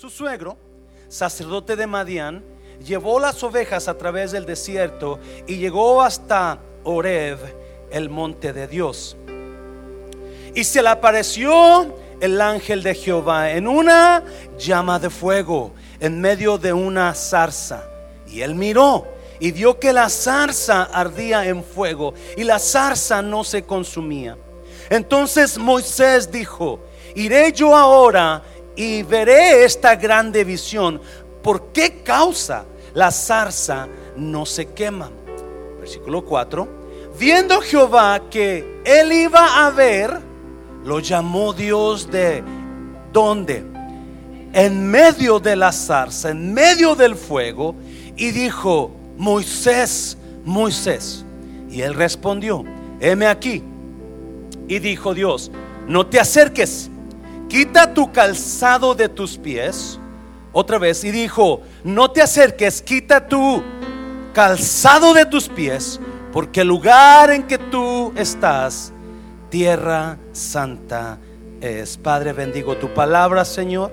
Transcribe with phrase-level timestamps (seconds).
[0.00, 0.56] su suegro,
[1.08, 2.42] sacerdote de Madián,
[2.82, 7.38] llevó las ovejas a través del desierto y llegó hasta Oreb,
[7.90, 9.18] el monte de Dios.
[10.54, 14.24] Y se le apareció el ángel de Jehová en una
[14.56, 17.84] llama de fuego en medio de una zarza.
[18.26, 19.06] Y él miró
[19.38, 24.38] y vio que la zarza ardía en fuego y la zarza no se consumía.
[24.88, 26.80] Entonces Moisés dijo,
[27.14, 28.42] iré yo ahora
[28.76, 31.00] y veré esta grande visión.
[31.42, 35.10] ¿Por qué causa la zarza no se quema?
[35.78, 36.80] Versículo 4.
[37.18, 40.20] Viendo Jehová que él iba a ver,
[40.84, 42.42] lo llamó Dios de
[43.12, 43.64] ¿dónde?
[44.52, 47.74] En medio de la zarza, en medio del fuego,
[48.16, 51.24] y dijo, Moisés, Moisés.
[51.70, 52.64] Y él respondió,
[53.00, 53.62] heme aquí.
[54.66, 55.50] Y dijo Dios,
[55.86, 56.89] no te acerques,
[57.50, 59.98] quita tu calzado de tus pies.
[60.52, 63.62] Otra vez, y dijo, no te acerques, quita tu
[64.32, 66.00] calzado de tus pies,
[66.32, 68.92] porque el lugar en que tú estás,
[69.50, 71.18] tierra santa
[71.60, 71.96] es.
[71.98, 73.92] Padre, bendigo tu palabra, Señor.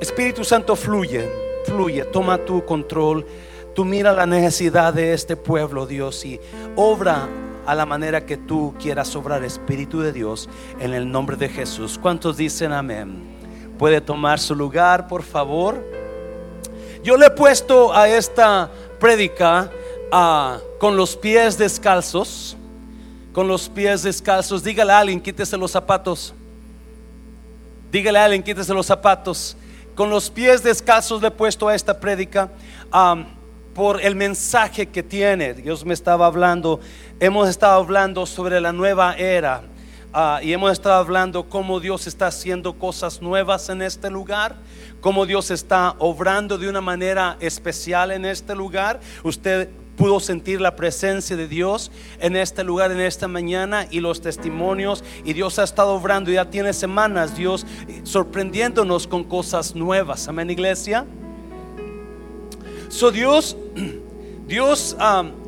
[0.00, 1.28] Espíritu Santo, fluye,
[1.66, 3.26] fluye, toma tu control.
[3.74, 6.40] Tú mira la necesidad de este pueblo, Dios, y
[6.76, 7.28] obra
[7.66, 10.48] a la manera que tú quieras obrar, Espíritu de Dios,
[10.80, 11.98] en el nombre de Jesús.
[12.00, 13.36] ¿Cuántos dicen amén?
[13.78, 15.84] Puede tomar su lugar, por favor.
[17.02, 19.70] Yo le he puesto a esta prédica
[20.78, 22.56] con los pies descalzos
[23.34, 24.62] con los pies descalzos.
[24.62, 26.32] Dígale a alguien, quítese los zapatos.
[27.90, 29.56] Dígale a alguien, quítese los zapatos.
[29.94, 32.48] Con los pies descalzos le he puesto a esta prédica
[33.74, 35.54] por el mensaje que tiene.
[35.54, 36.80] Dios me estaba hablando.
[37.20, 39.62] Hemos estado hablando sobre la nueva era.
[40.12, 44.54] Ah, y hemos estado hablando cómo Dios está haciendo cosas nuevas en este lugar,
[45.00, 49.00] cómo Dios está obrando de una manera especial en este lugar.
[49.24, 54.20] Usted pudo sentir la presencia de Dios en este lugar, en esta mañana y los
[54.20, 55.02] testimonios.
[55.24, 57.66] Y Dios ha estado obrando, ya tiene semanas Dios
[58.04, 60.28] sorprendiéndonos con cosas nuevas.
[60.28, 61.06] Amén, iglesia.
[62.94, 63.56] So Dios,
[64.46, 64.96] Dios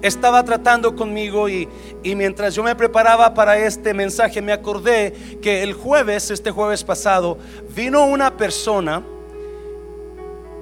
[0.02, 1.68] estaba tratando conmigo y,
[2.02, 6.82] y mientras yo me preparaba para este mensaje me acordé que el jueves, este jueves
[6.82, 7.38] pasado,
[7.72, 9.00] vino una persona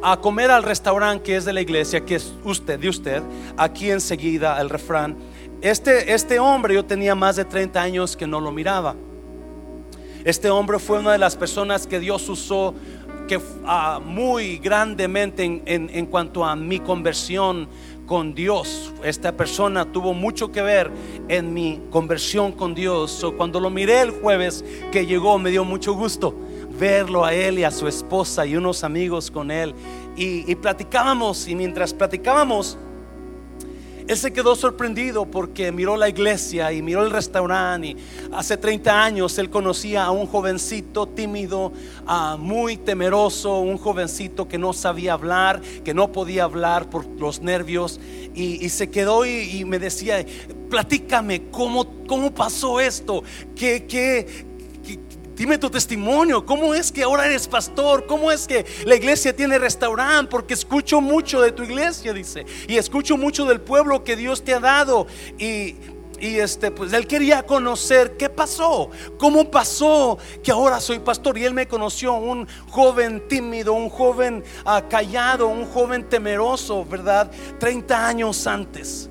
[0.02, 3.22] a comer al restaurante que es de la iglesia, que es usted, de usted,
[3.56, 5.16] aquí enseguida el refrán.
[5.62, 8.94] Este, este hombre, yo tenía más de 30 años que no lo miraba.
[10.24, 12.74] Este hombre fue una de las personas que Dios usó
[13.26, 17.68] que, uh, muy grandemente en, en, en cuanto a mi conversión
[18.06, 18.92] con Dios.
[19.02, 20.90] Esta persona tuvo mucho que ver
[21.28, 23.24] en mi conversión con Dios.
[23.36, 26.34] cuando lo miré el jueves que llegó, me dio mucho gusto
[26.78, 29.74] verlo a él y a su esposa y unos amigos con él.
[30.16, 32.78] Y, platicábamos y mientras platicábamos,
[34.06, 37.88] él se quedó sorprendido porque miró la iglesia y miró el restaurante.
[37.88, 37.96] Y
[38.32, 41.72] hace 30 años él conocía a un jovencito tímido,
[42.06, 47.40] ah, muy temeroso, un jovencito que no sabía hablar, que no podía hablar por los
[47.40, 47.98] nervios.
[48.34, 50.24] Y, se quedó y, me decía,
[50.68, 53.22] platícame, ¿cómo, cómo pasó esto?
[53.54, 54.53] ¿Qué, qué,
[55.36, 58.06] Dime tu testimonio, ¿cómo es que ahora eres pastor?
[58.06, 60.30] ¿Cómo es que la iglesia tiene restaurante?
[60.30, 64.54] Porque escucho mucho de tu iglesia, dice, y escucho mucho del pueblo que Dios te
[64.54, 65.08] ha dado.
[65.36, 65.76] Y,
[66.20, 71.36] este, pues él quería conocer qué pasó, cómo pasó que ahora soy pastor.
[71.36, 77.30] Y él me conoció, un joven tímido, un joven ah, callado, un joven temeroso, ¿verdad?
[77.58, 79.10] 30 años antes.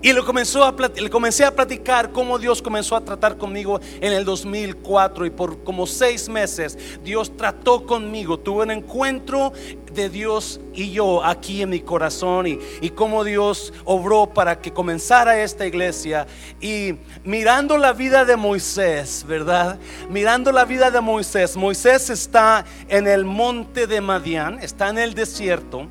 [0.00, 4.12] Y le, comenzó a le comencé a platicar cómo Dios comenzó a tratar conmigo en
[4.12, 8.38] el 2004 y por como seis meses Dios trató conmigo.
[8.38, 9.52] Tuve un encuentro
[9.92, 14.72] de Dios y yo aquí en mi corazón y, y cómo Dios obró para que
[14.72, 16.28] comenzara esta iglesia.
[16.60, 16.94] Y
[17.24, 19.80] mirando la vida de Moisés, ¿verdad?
[20.08, 21.56] Mirando la vida de Moisés.
[21.56, 25.88] Moisés está en el monte de Madián, está en el desierto.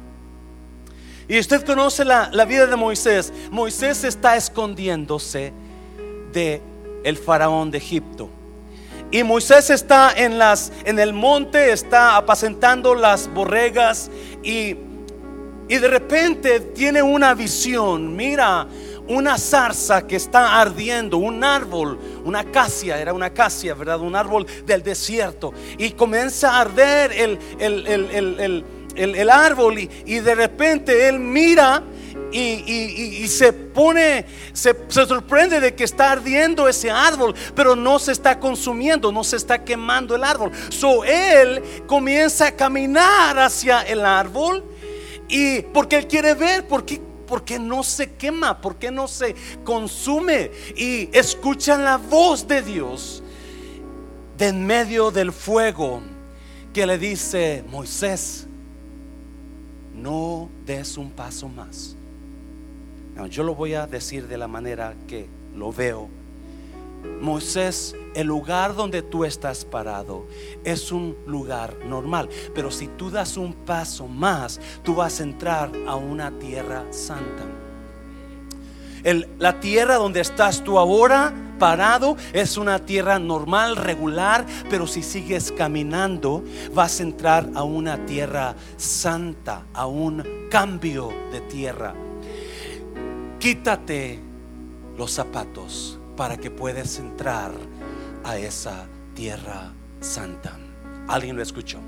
[1.27, 3.33] Y usted conoce la, vida de Moisés.
[3.51, 5.51] Moisés está escondiéndose
[6.31, 6.62] de
[7.03, 8.29] el faraón de Egipto.
[9.12, 14.09] Y Moisés está en, las, en el monte, está apacentando las borregas
[14.44, 14.75] y,
[15.69, 18.15] y de repente tiene una visión.
[18.15, 18.68] Mira
[19.07, 24.01] una zarza que está ardiendo, un árbol, una acacia, era una acacia, ¿verdad?
[24.01, 25.53] Un árbol del desierto.
[25.77, 28.65] Y comienza a arder el, el, el el,
[29.29, 31.83] árbol y, de repente él mira
[32.31, 37.33] y, y- y- y se pone, se, se sorprende de que está ardiendo ese árbol,
[37.55, 40.51] pero no se está consumiendo, no se está quemando el árbol.
[40.69, 44.63] So él comienza a caminar hacia el árbol
[45.29, 49.07] y porque él quiere ver por qué, por qué no se quema, por qué no
[49.07, 53.23] se consume y escuchan la voz de Dios
[54.38, 56.01] de en medio del fuego
[56.73, 58.46] que le dice, Moisés,
[59.97, 61.95] no des un paso más.
[63.29, 66.07] Yo lo voy a decir de la manera que lo veo.
[67.21, 70.25] Moisés, el lugar donde tú estás parado
[70.63, 75.71] es un lugar normal, pero si tú das un paso más, tú vas a entrar
[75.88, 77.44] a una tierra santa.
[79.39, 85.51] La tierra donde estás tú ahora parado es una tierra normal, regular, pero si sigues
[85.51, 86.44] caminando
[86.74, 91.94] vas a entrar a una tierra santa, a un cambio de tierra.
[93.39, 94.19] Quítate
[94.98, 97.51] los zapatos para que puedas entrar
[98.24, 100.57] a esa tierra santa.
[101.07, 101.80] ¿Alguien lo escuchó?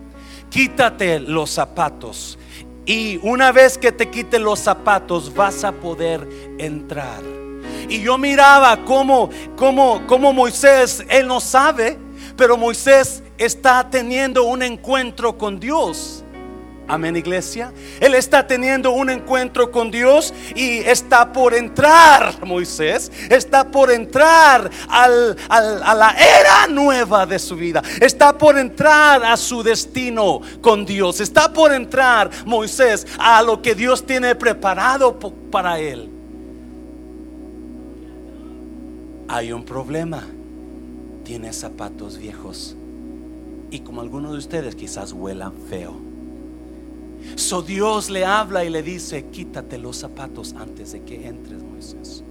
[0.50, 2.38] Quítate los zapatos
[2.86, 6.27] y una vez que te quiten los zapatos vas a poder
[6.57, 7.38] entrar.
[7.89, 11.97] Y yo miraba cómo, cómo, cómo Moisés, él no sabe,
[12.38, 16.24] pero Moisés está teniendo un encuentro con Dios.
[16.88, 17.71] Amén, iglesia.
[18.00, 24.71] Él está teniendo un encuentro con Dios y está por entrar, Moisés, está por entrar
[24.88, 27.83] al- al- a la era nueva de su vida.
[28.01, 31.19] Está por entrar a su destino con Dios.
[31.19, 35.15] Está por entrar, Moisés, a lo que Dios tiene preparado
[35.51, 36.09] para él.
[39.30, 40.24] Hay un problema.
[41.24, 42.76] Tiene zapatos viejos.
[43.70, 45.96] Y como algunos de ustedes quizás huelan feo.
[47.36, 52.24] So Dios le habla y le dice, quítate los zapatos antes de que entres, Moisés.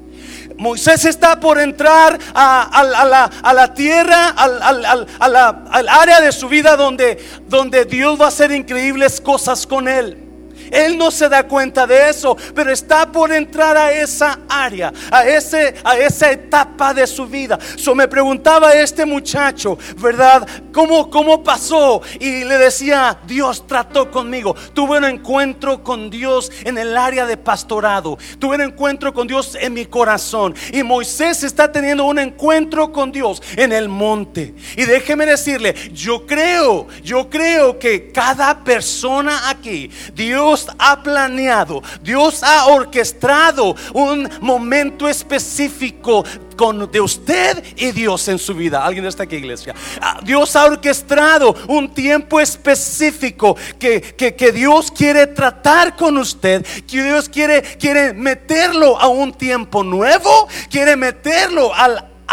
[0.56, 8.20] Moisés está por entrar a, la, tierra, al área de su vida donde, donde Dios
[8.20, 10.27] va a hacer increíbles cosas con él.
[10.70, 15.26] Él no se da cuenta de eso, pero está por entrar a esa área, a,
[15.26, 17.58] ese, a esa etapa de su vida.
[17.76, 20.46] So me preguntaba este muchacho, ¿verdad?
[20.72, 22.02] ¿Cómo, ¿Cómo pasó?
[22.20, 24.54] Y le decía, Dios trató conmigo.
[24.74, 28.18] Tuve un encuentro con Dios en el área de pastorado.
[28.38, 30.54] Tuve un encuentro con Dios en mi corazón.
[30.72, 34.54] Y Moisés está teniendo un encuentro con Dios en el monte.
[34.76, 42.42] Y déjeme decirle, yo creo, yo creo que cada persona aquí, Dios ha planeado, Dios
[42.42, 46.24] ha orquestado un momento específico
[46.56, 48.84] con de usted y Dios en su vida.
[48.84, 49.74] ¿Alguien está aquí, iglesia?
[50.00, 57.02] Ah, Dios ha orquestado un tiempo específico que, que- Dios quiere tratar con usted, que
[57.04, 61.88] Dios quiere, quiere meterlo a un tiempo nuevo, quiere meterlo a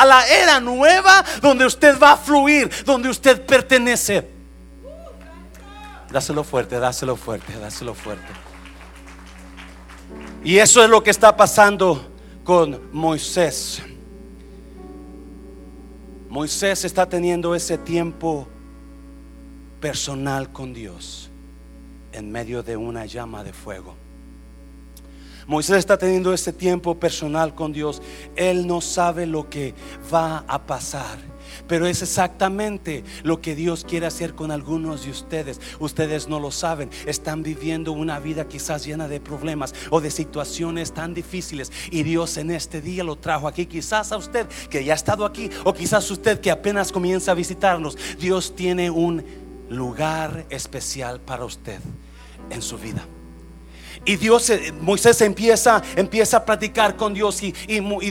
[0.06, 4.35] la era nueva donde usted va a fluir, donde usted pertenece.
[6.16, 8.32] Dáselo fuerte, dáselo fuerte, dáselo fuerte.
[10.46, 12.10] Y eso es lo que está pasando
[12.46, 13.84] con Moisés.
[16.30, 18.48] Moisés está teniendo ese tiempo
[19.82, 21.30] personal con Dios
[22.14, 23.94] en medio de una llama de fuego.
[25.48, 28.02] Moisés está teniendo ese tiempo personal con Dios.
[28.38, 29.76] Él no sabe lo que
[30.14, 31.35] va a pasar.
[31.68, 35.60] Pero es exactamente lo que Dios quiere hacer con algunos de ustedes.
[35.80, 36.90] Ustedes no lo saben.
[37.06, 41.72] Están viviendo una vida quizás llena de problemas o de situaciones tan difíciles.
[41.92, 43.66] Y Dios en este día lo trajo aquí.
[43.66, 47.36] Quizás a usted que ya ha estado aquí o quizás usted que apenas comienza a
[47.36, 47.98] visitarnos.
[48.20, 49.24] Dios tiene un
[49.70, 51.80] lugar especial para usted
[52.50, 53.06] en su vida.
[54.04, 57.54] Y Dios, eh, Moisés empieza, empieza a platicar con Dios y,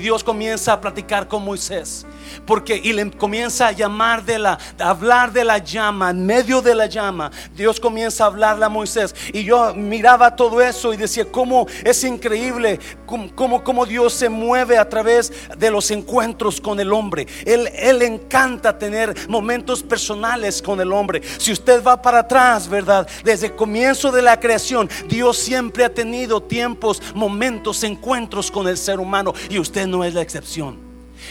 [0.04, 2.06] Dios comienza a platicar con Moisés.
[2.46, 6.62] Porque y le comienza a llamar de la, a hablar de la llama, en medio
[6.62, 7.30] de la llama.
[7.54, 9.14] Dios comienza a hablarle a Moisés.
[9.32, 14.78] Y yo miraba todo eso y decía, cómo es increíble, cómo, cómo- Dios se mueve
[14.78, 17.26] a través de los encuentros con el hombre.
[17.44, 21.20] Él, él encanta tener momentos personales con el hombre.
[21.38, 23.06] Si usted va para atrás, ¿verdad?
[23.24, 28.76] Desde el comienzo de la creación, Dios siempre ha tenido tiempos, momentos, encuentros con el
[28.76, 30.83] ser humano y usted no es la excepción.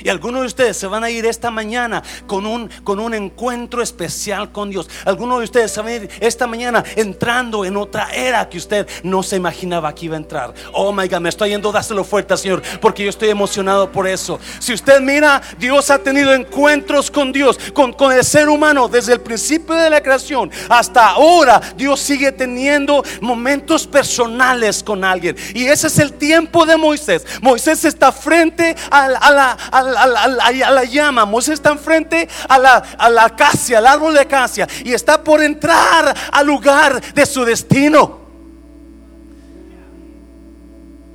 [0.04, 3.82] Y algunos de ustedes se van a ir esta mañana con un, con un encuentro
[3.82, 4.90] especial con Dios.
[5.06, 8.88] Algunos de ustedes se van a ir esta mañana entrando en otra era que usted
[9.04, 10.54] no se imaginaba que iba a entrar.
[10.74, 14.40] Oh my God, me estoy yendo, dáselo fuerte, Señor, porque yo estoy emocionado por eso.
[14.60, 19.14] Si usted mira, Dios ha tenido encuentros con Dios, con, con el ser humano desde
[19.14, 21.62] el principio de la creación hasta ahora.
[21.76, 25.36] Dios sigue teniendo momentos personales con alguien.
[25.54, 27.26] Y ese es el tiempo de Moisés.
[27.42, 31.26] Moisés está frente a, la la, llama.
[31.26, 35.42] Moisés está enfrente a la, a la acacia, al árbol de acacia, y está por
[35.42, 38.24] entrar al lugar de su destino.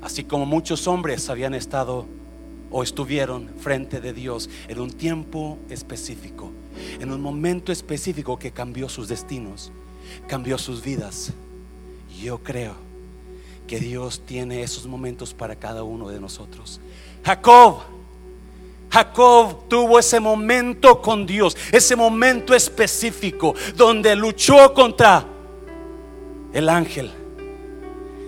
[0.03, 2.07] Así como muchos hombres habían estado
[2.71, 6.51] o estuvieron frente de Dios en un tiempo específico,
[7.01, 9.73] en un momento específico que cambió sus destinos,
[10.27, 11.33] cambió sus vidas.
[12.23, 12.75] Yo creo
[13.67, 16.81] que Dios tiene esos momentos para cada uno de nosotros.
[17.25, 17.83] Jacob
[18.91, 25.25] Jacob tuvo ese momento con Dios, ese momento específico donde luchó contra
[26.53, 27.13] el ángel.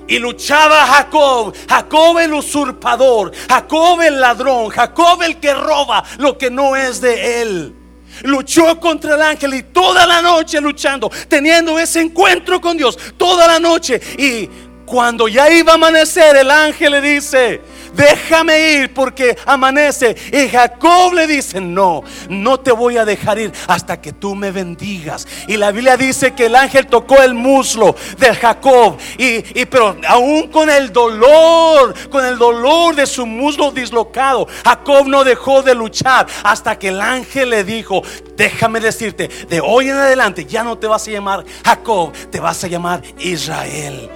[0.07, 6.51] Y luchaba Jacob, Jacob el usurpador, Jacob el ladrón, Jacob el que roba lo que
[6.51, 7.77] no es de él.
[8.25, 13.47] Luchó contra el ángel y toda la noche luchando, teniendo ese encuentro con Dios, toda
[13.47, 14.01] la noche.
[14.19, 14.51] Y
[14.91, 17.61] cuando ya iba a amanecer, el ángel le dice,
[17.95, 20.17] déjame ir porque amanece.
[20.33, 24.51] Y Jacob le dice, no, no te voy a dejar ir hasta que tú me
[24.51, 25.29] bendigas.
[25.47, 28.99] Y la Biblia dice que el ángel tocó el muslo de Jacob.
[29.17, 35.23] Y, pero aún con el dolor, con el dolor de su muslo dislocado, Jacob no
[35.23, 38.03] dejó de luchar hasta que el ángel le dijo,
[38.37, 42.65] déjame decirte, de hoy en adelante ya no te vas a llamar Jacob, te vas
[42.65, 44.11] a llamar Israel.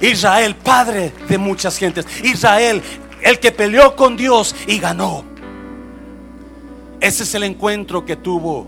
[0.00, 2.06] Israel, padre de muchas gentes.
[2.22, 2.82] Israel,
[3.22, 5.24] el que peleó con Dios y ganó.
[7.00, 8.66] Ese es el encuentro que tuvo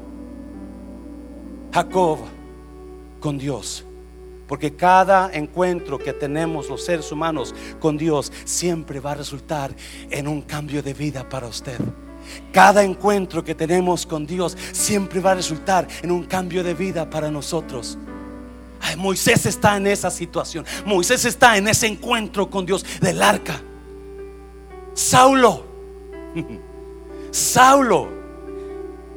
[1.72, 2.18] Jacob
[3.20, 3.84] con Dios.
[4.46, 9.74] Porque cada encuentro que tenemos los seres humanos con Dios siempre va a resultar
[10.10, 11.78] en un cambio de vida para usted.
[12.52, 17.08] Cada encuentro que tenemos con Dios siempre va a resultar en un cambio de vida
[17.08, 17.98] para nosotros.
[18.96, 20.64] Moisés está en esa situación.
[20.84, 23.60] Moisés está en ese encuentro con Dios del arca.
[24.94, 25.64] Saulo,
[27.30, 28.08] Saulo,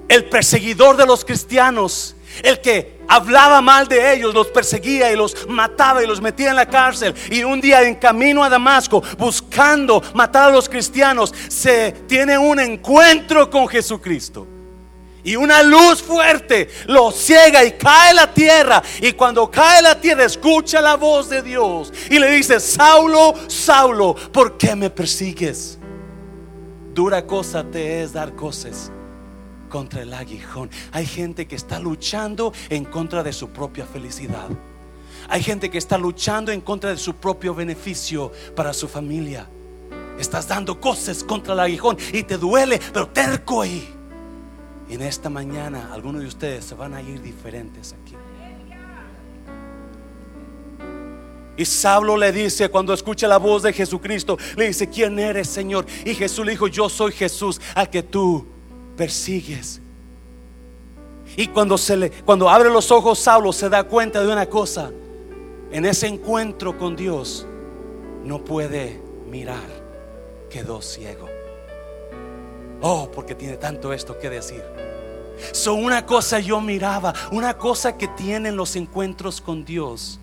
[0.07, 5.47] el perseguidor de los cristianos, el que hablaba mal de ellos, los perseguía y los
[5.47, 7.13] mataba y los metía en la cárcel.
[7.29, 12.59] Y un día en camino a Damasco, buscando matar a los cristianos, se tiene un
[12.59, 14.47] encuentro con Jesucristo.
[15.25, 18.81] Y una luz fuerte lo ciega y cae la tierra.
[19.01, 21.91] Y cuando cae la tierra, escucha la voz de Dios.
[22.11, 25.79] Y le dice, Saulo, Saulo, ¿por qué me persigues?
[26.93, 28.91] Dura cosa te es dar cosas
[29.67, 30.69] contra el aguijón.
[30.91, 34.47] Hay gente que está luchando en contra de su propia felicidad.
[35.27, 39.49] Hay gente que está luchando en contra de su propio beneficio para su familia.
[40.19, 43.94] Estás dando cosas contra el aguijón y te duele, pero terco ahí.
[44.89, 48.15] En esta mañana algunos de ustedes se van a ir diferentes aquí.
[51.57, 55.85] Y Saulo le dice, cuando escucha la voz de Jesucristo, le dice, ¿quién eres, Señor?
[56.03, 58.45] Y Jesús le dijo, yo soy Jesús al que tú
[58.97, 59.81] persigues.
[61.37, 64.91] Y cuando, se le, cuando abre los ojos, Saulo se da cuenta de una cosa.
[65.71, 67.47] En ese encuentro con Dios,
[68.23, 69.83] no puede mirar,
[70.49, 71.34] quedó ciego.
[72.81, 74.63] Oh, porque tiene tanto esto que decir.
[75.51, 80.19] Son una cosa yo miraba, una cosa que tienen los encuentros con Dios.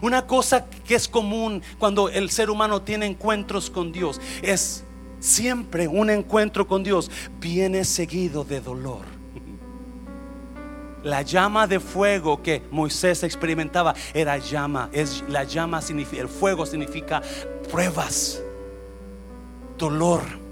[0.00, 4.84] Una cosa que es común cuando el ser humano tiene encuentros con Dios es
[5.20, 9.04] siempre un encuentro con Dios viene seguido de dolor.
[11.02, 17.20] La llama de fuego que Moisés experimentaba era llama, es la llama el fuego significa
[17.70, 18.40] pruebas,
[19.76, 20.43] dolor.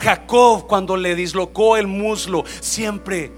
[0.00, 3.30] Jacob cuando le dislocó el muslo siempre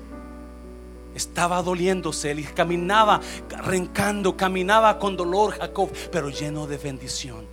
[1.15, 3.21] estaba doliéndose, él caminaba
[3.55, 7.52] arrancando, caminaba con dolor Jacob, pero lleno de bendición.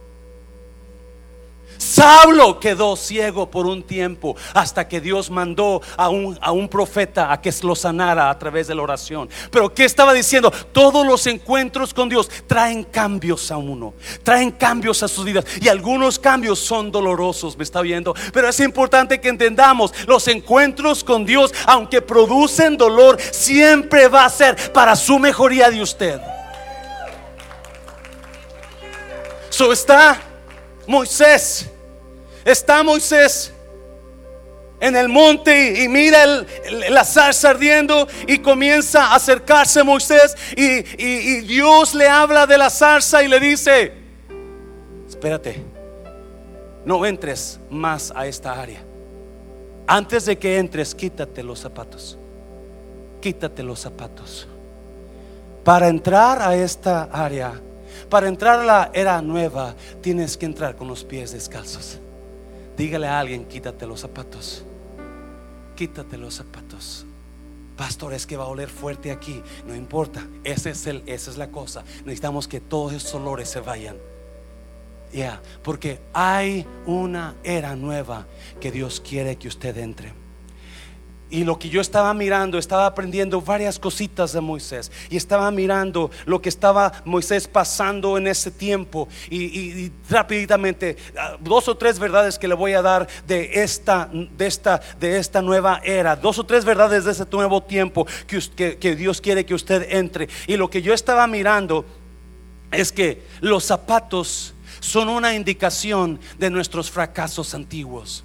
[1.80, 7.32] Saulo quedó ciego por un tiempo hasta que Dios mandó a un, a un profeta
[7.32, 9.30] a que lo sanara a través de la oración.
[9.50, 10.52] Pero ¿qué estaba diciendo?
[10.52, 13.94] Todos los encuentros con Dios traen cambios a uno,
[14.24, 18.14] traen cambios a sus vidas y algunos cambios son dolorosos, me está viendo.
[18.34, 24.30] Pero es importante que entendamos, los encuentros con Dios, aunque producen dolor, siempre va a
[24.30, 26.20] ser para su mejoría de usted.
[29.50, 30.29] So está
[30.90, 31.68] Moisés,
[32.44, 33.54] está Moisés
[34.80, 36.26] en el monte y, mira
[36.90, 42.72] la zarza ardiendo y comienza a acercarse Moisés y, y Dios le habla de la
[42.72, 43.94] zarza y le dice,
[45.08, 45.64] espérate,
[46.86, 48.82] no entres más a esta área.
[49.86, 52.18] Antes de que entres, quítate los zapatos.
[53.22, 54.48] Quítate los zapatos.
[55.64, 57.62] Para entrar a esta área,
[58.10, 62.00] para entrar a la era nueva, tienes que entrar con los pies descalzos.
[62.78, 64.64] Dígale a alguien, quítate los zapatos.
[65.76, 67.06] Quítate los zapatos.
[67.76, 69.42] Pastor, es que va a oler fuerte aquí.
[69.66, 70.28] No importa.
[70.44, 71.84] Ese es el, esa es la cosa.
[72.04, 73.96] Necesitamos que todos esos olores se vayan.
[75.14, 78.28] Ya, porque hay una era nueva
[78.60, 80.19] que Dios quiere que usted entre.
[81.32, 84.92] Y lo que yo estaba mirando, estaba aprendiendo varias cositas de Moisés.
[85.10, 89.08] Y estaba mirando lo que estaba Moisés pasando en ese tiempo.
[89.30, 94.48] Y, rápidamente, ah, dos o tres verdades que le voy a dar de esta, de
[94.48, 96.16] esta, de esta nueva era.
[96.16, 100.30] Dos o tres verdades de ese nuevo tiempo que, que Dios quiere que usted entre.
[100.48, 101.86] Y lo que yo estaba mirando
[102.72, 108.24] es que los zapatos son una indicación de nuestros fracasos antiguos.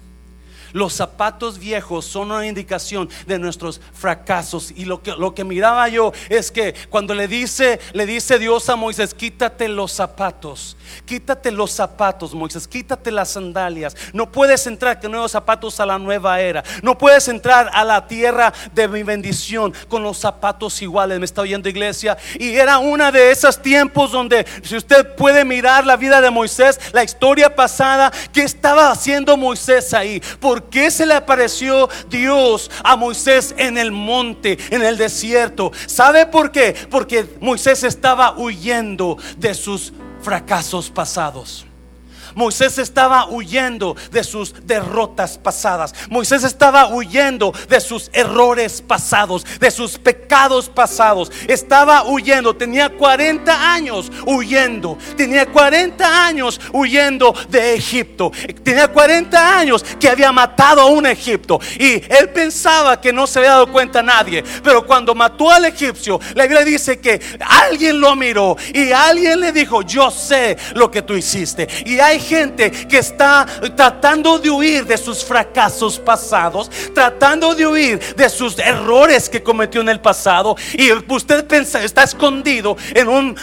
[0.75, 4.73] Los zapatos viejos son una indicación de nuestros fracasos.
[4.75, 8.67] Y lo que, lo que miraba yo es que cuando le dice, le dice Dios
[8.67, 13.95] a Moisés, quítate los zapatos, quítate los zapatos, Moisés, quítate las sandalias.
[14.11, 16.61] No puedes entrar con nuevos zapatos a la nueva era.
[16.83, 21.19] No puedes entrar a la tierra de mi bendición con los zapatos iguales.
[21.19, 22.17] Me está oyendo iglesia.
[22.37, 26.81] Y era una de esos tiempos donde si usted puede mirar la vida de Moisés,
[26.91, 30.21] la historia pasada, ¿qué estaba haciendo Moisés ahí?
[30.41, 35.71] ¿Por qué se le apareció Dios a Moisés en el monte, en el desierto?
[35.87, 36.75] ¿Sabe por qué?
[36.89, 41.64] Porque Moisés estaba huyendo de sus fracasos pasados.
[42.35, 45.93] Moisés estaba huyendo de sus derrotas pasadas.
[46.09, 51.31] Moisés estaba huyendo de sus errores pasados, de sus pecados pasados.
[51.47, 52.55] Estaba huyendo.
[52.55, 54.97] Tenía 40 años huyendo.
[55.17, 58.31] Tenía 40 años huyendo de Egipto.
[58.63, 61.59] Tenía 40 años que había matado a un egipto.
[61.79, 64.43] Y él pensaba que no se había dado cuenta nadie.
[64.63, 69.51] Pero cuando mató al egipcio, la Biblia dice que alguien lo miró y alguien le
[69.51, 71.67] dijo, yo sé lo que tú hiciste.
[71.85, 78.15] Y hay gente que está tratando de huir de sus fracasos pasados, tratando de huir
[78.15, 80.55] de sus errores que cometió en el pasado.
[80.73, 83.35] Y usted está escondido en un,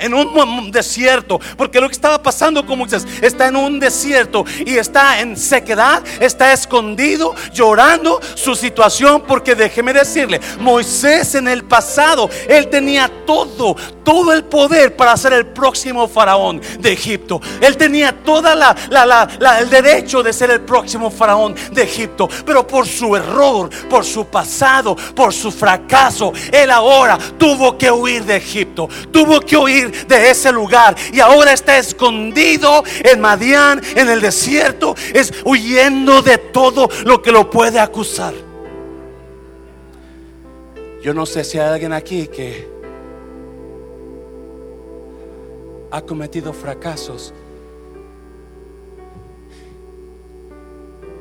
[0.00, 4.76] en un desierto, porque lo que estaba pasando con Moisés está en un desierto y
[4.76, 12.28] está en sequedad, está escondido, llorando su situación, porque déjeme decirle, Moisés en el pasado,
[12.48, 17.40] él tenía todo, todo el poder para ser el próximo faraón de Egipto.
[17.60, 18.76] Él tenía toda
[19.60, 22.28] el derecho de ser el próximo faraón de Egipto.
[22.44, 28.24] Pero por su error, por su pasado, por su fracaso, él ahora tuvo que huir
[28.24, 28.88] de Egipto.
[29.10, 30.94] Tuvo que huir de ese lugar.
[31.12, 34.94] Y ahora está escondido en Madián, en el desierto.
[35.14, 38.34] Es huyendo de todo lo que lo puede acusar.
[41.02, 42.68] Yo no sé si hay alguien aquí que
[45.92, 47.32] ha cometido fracasos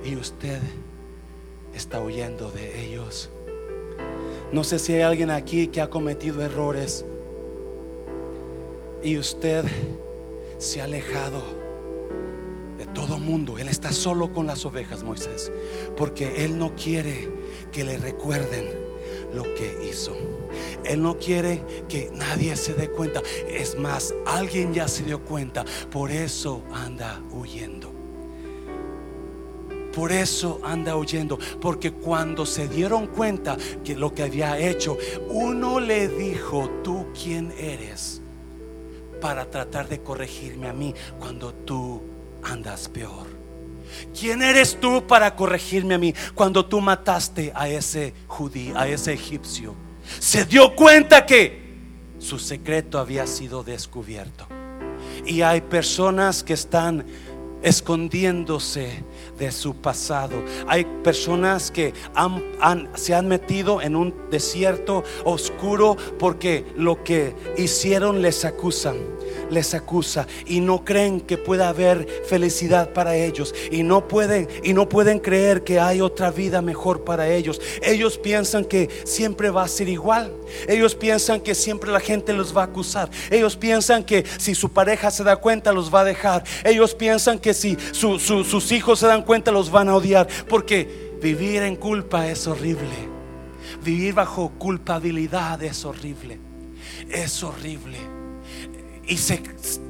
[0.05, 0.59] y usted
[1.73, 3.29] está huyendo de ellos.
[4.51, 7.05] No sé si hay alguien aquí que ha cometido errores
[9.03, 9.65] y usted
[10.57, 11.41] se ha alejado
[12.77, 13.57] de todo mundo.
[13.57, 15.51] Él está solo con las ovejas, Moisés,
[15.97, 17.27] porque Él no quiere
[17.71, 18.69] que le recuerden
[19.33, 20.15] lo que hizo.
[20.85, 23.21] Él no quiere que nadie se dé cuenta.
[23.49, 25.65] Es más, alguien ya se dio cuenta.
[25.91, 27.94] Por eso anda huyendo.
[29.95, 34.97] Por eso anda huyendo, porque cuando se dieron cuenta que lo que había hecho,
[35.29, 38.21] uno le dijo, tú quién eres
[39.21, 42.01] para tratar de corregirme a mí cuando tú
[42.43, 43.25] andas peor.
[44.19, 49.13] ¿Quién eres tú para corregirme a mí cuando tú mataste a ese judío, a ese
[49.13, 49.75] egipcio?
[50.19, 51.63] Se dio cuenta que
[52.19, 54.47] su secreto había sido descubierto.
[55.25, 57.05] Y hay personas que están
[57.61, 59.03] escondiéndose
[59.37, 60.43] de su pasado.
[60.67, 61.93] Hay personas que
[62.95, 68.95] se han metido en un desierto oscuro porque lo que hicieron les acusan
[69.49, 74.73] les acusa y no creen que pueda haber felicidad para ellos y no pueden y
[74.73, 77.61] no pueden creer que hay otra vida mejor para ellos.
[77.81, 80.31] Ellos piensan que siempre va a ser igual.
[80.67, 83.09] Ellos piensan que siempre la gente los va a acusar.
[83.29, 86.43] Ellos piensan que si su pareja se da cuenta los va a dejar.
[86.63, 91.63] Ellos piensan que si sus hijos se dan cuenta los van a odiar porque Vivir
[91.63, 93.09] en culpa es horrible.
[93.83, 96.39] Vivir bajo culpabilidad es horrible.
[97.09, 98.14] Es horrible.
[99.07, 99.37] Y se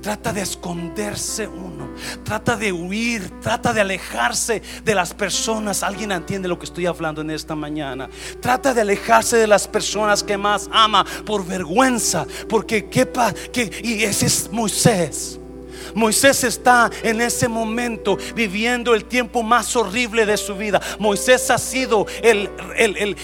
[0.01, 1.89] trata de esconderse uno,
[2.23, 5.83] trata de huir, trata de alejarse de las personas.
[5.83, 8.09] Alguien entiende lo que estoy hablando en esta mañana.
[8.41, 14.03] Trata de alejarse de las personas que más ama por vergüenza, porque quepa que y
[14.03, 15.39] ese es Moisés.
[15.93, 20.81] Moisés está en ese momento viviendo el tiempo más horrible de su vida.
[20.99, 23.15] Moisés ha sido el, el,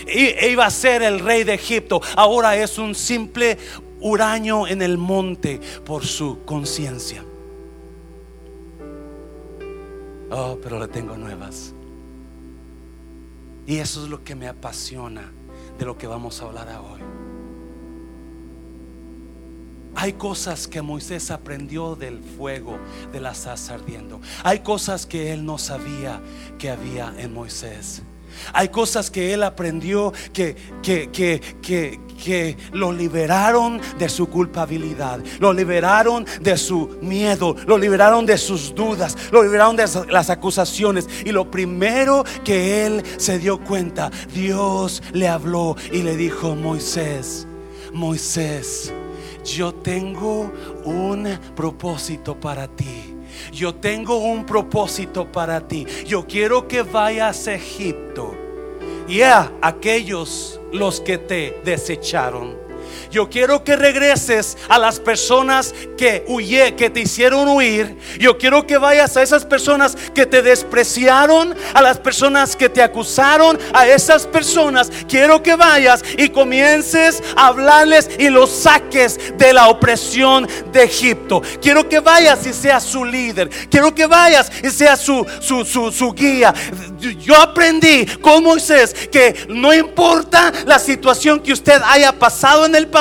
[0.49, 2.01] iba a ser el rey de Egipto.
[2.15, 3.57] Ahora es un simple
[4.01, 7.23] huraño en el monte por su conciencia.
[10.29, 11.73] Oh, pero le tengo nuevas.
[13.67, 15.31] Y eso es lo que me apasiona
[15.77, 17.01] de lo que vamos a hablar hoy.
[19.95, 22.79] Hay cosas que Moisés aprendió del fuego
[23.11, 24.21] de la salsa ardiendo.
[24.43, 26.21] Hay cosas que él no sabía
[26.57, 28.01] que había en Moisés.
[28.53, 35.53] Hay cosas que él aprendió que, que, que, que, lo liberaron de su culpabilidad, lo
[35.53, 41.07] liberaron de su miedo, lo liberaron de sus dudas, lo liberaron de las acusaciones.
[41.25, 47.47] Y lo primero que él se dio cuenta, Dios le habló y le dijo, Moisés,
[47.91, 48.93] Moisés,
[49.43, 50.51] yo tengo
[50.85, 53.10] un propósito para ti.
[53.51, 55.85] Yo tengo un propósito para ti.
[56.05, 58.35] Yo quiero que vayas a Egipto.
[59.07, 62.60] Y a aquellos los que te desecharon.
[63.11, 67.97] Yo quiero que regreses a las personas que huye, que te hicieron huir.
[68.17, 72.81] Yo quiero que vayas a esas personas que te despreciaron, a las personas que te
[72.81, 74.89] acusaron, a esas personas.
[75.09, 81.41] Quiero que vayas y comiences a hablarles y los saques de la opresión de Egipto.
[81.61, 83.49] Quiero que vayas y seas su líder.
[83.69, 86.53] Quiero que vayas y seas su, su, su, su guía.
[87.19, 92.87] Yo aprendí con Moisés que no importa la situación que usted haya pasado en el
[92.87, 93.00] pasado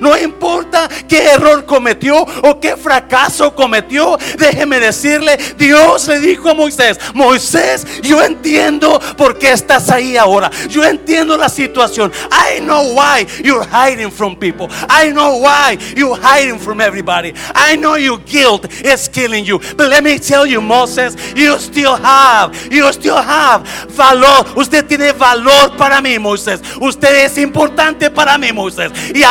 [0.00, 6.54] no importa qué error cometió o qué fracaso cometió, déjeme decirle, Dios le dijo a
[6.54, 10.50] Moisés, Moisés, yo entiendo por qué estás ahí ahora.
[10.68, 12.12] Yo entiendo la situación.
[12.30, 14.68] I know why you're hiding from people.
[14.88, 17.32] I know why you're hiding from everybody.
[17.54, 19.58] I know your guilt is killing you.
[19.76, 24.44] But let me tell you, Moses, you still have, you still have valor.
[24.56, 26.60] Usted tiene valor para mí, Moisés.
[26.80, 28.92] Usted es importante para mí, Moisés.
[29.14, 29.22] Y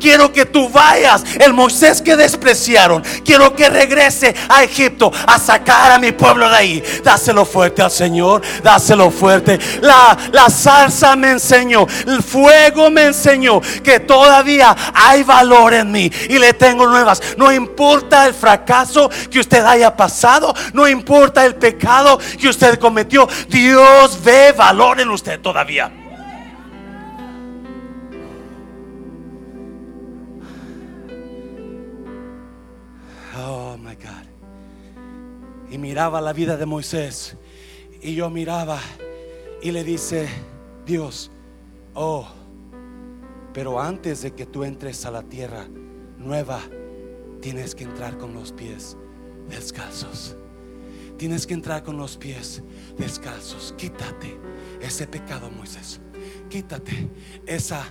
[0.00, 5.92] quiero que tú vayas, el Moisés que despreciaron, quiero que regrese a Egipto a sacar
[5.92, 6.82] a mi pueblo de ahí.
[7.02, 9.58] Dáselo fuerte al Señor, dáselo fuerte.
[9.80, 16.10] La, la salsa me enseñó, el fuego me enseñó que todavía hay valor en mí
[16.28, 17.22] y le tengo nuevas.
[17.36, 23.28] No importa el fracaso que usted haya pasado, no importa el pecado que usted cometió,
[23.48, 26.07] Dios ve valor en usted todavía.
[35.70, 37.36] Y miraba la vida de Moisés.
[38.00, 38.78] Y yo miraba
[39.62, 40.28] y le dice,
[40.86, 41.30] Dios,
[41.94, 42.26] oh,
[43.52, 45.66] pero antes de que tú entres a la tierra
[46.16, 46.60] nueva,
[47.40, 48.96] tienes que entrar con los pies
[49.48, 50.36] descalzos.
[51.16, 52.62] Tienes que entrar con los pies
[52.96, 53.74] descalzos.
[53.76, 54.38] Quítate
[54.80, 56.00] ese pecado, Moisés.
[56.48, 57.10] Quítate
[57.46, 57.84] esa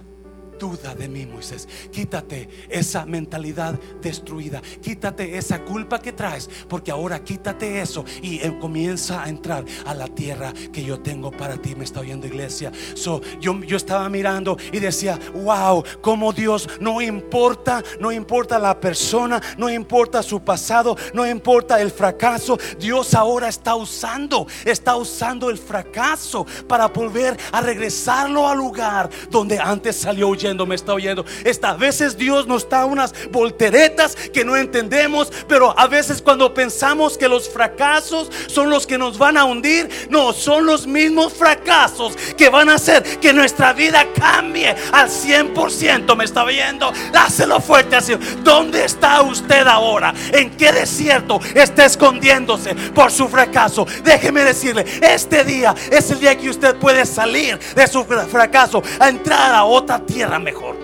[0.58, 1.68] duda de mí, Moisés.
[1.92, 4.62] Quítate esa mentalidad destruida.
[4.82, 6.50] Quítate esa culpa que traes.
[6.68, 11.32] Porque ahora quítate eso y eh, comienza a entrar a la tierra que yo tengo
[11.32, 11.76] para ti.
[11.76, 12.72] Me está oyendo, iglesia.
[12.96, 18.80] So, yo, yo estaba mirando y decía, wow, como Dios no importa, no importa la
[18.80, 22.58] persona, no importa su pasado, no importa el fracaso.
[22.80, 29.60] Dios ahora está usando, está usando el fracaso para volver a regresarlo al lugar donde
[29.60, 31.26] antes salió me está oyendo.
[31.44, 37.18] Esta veces Dios nos da unas volteretas que no entendemos, pero a veces cuando pensamos
[37.18, 42.16] que los fracasos son los que nos van a hundir, no, son los mismos fracasos
[42.38, 46.16] que van a hacer que nuestra vida cambie al 100%.
[46.16, 46.92] Me está oyendo.
[47.12, 48.14] Dáselo fuerte así.
[48.44, 50.14] ¿Dónde está usted ahora?
[50.32, 53.86] ¿En qué desierto está escondiéndose por su fracaso?
[54.04, 59.10] Déjeme decirle, este día es el día que usted puede salir de su fracaso a
[59.10, 60.76] entrar a otra tierra mejor.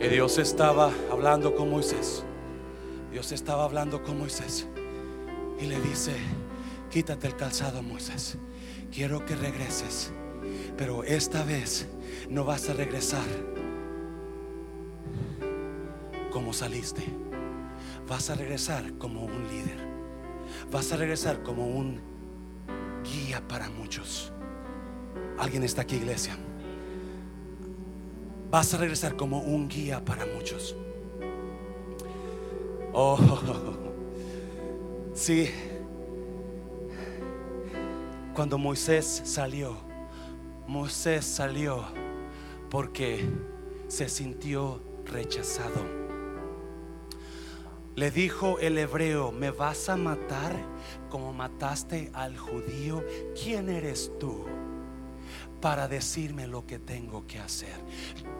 [0.00, 2.24] Y Dios estaba hablando con Moisés.
[3.12, 4.66] Dios estaba hablando con Moisés.
[5.60, 6.12] Y le dice,
[6.90, 8.36] quítate el calzado, Moisés.
[8.90, 10.12] Quiero que regreses.
[10.76, 11.86] Pero esta vez
[12.28, 13.26] no vas a regresar
[16.32, 17.04] como saliste.
[18.08, 19.78] Vas a regresar como un líder.
[20.70, 22.00] Vas a regresar como un
[23.04, 24.32] guía para muchos.
[25.38, 26.36] ¿Alguien está aquí, iglesia?
[28.52, 30.76] Vas a regresar como un guía para muchos.
[32.92, 33.18] Oh,
[35.14, 35.48] sí.
[38.34, 39.74] Cuando Moisés salió,
[40.66, 41.82] Moisés salió
[42.68, 43.26] porque
[43.88, 45.86] se sintió rechazado.
[47.94, 50.54] Le dijo el hebreo, ¿me vas a matar
[51.08, 53.02] como mataste al judío?
[53.34, 54.44] ¿Quién eres tú
[55.60, 57.74] para decirme lo que tengo que hacer?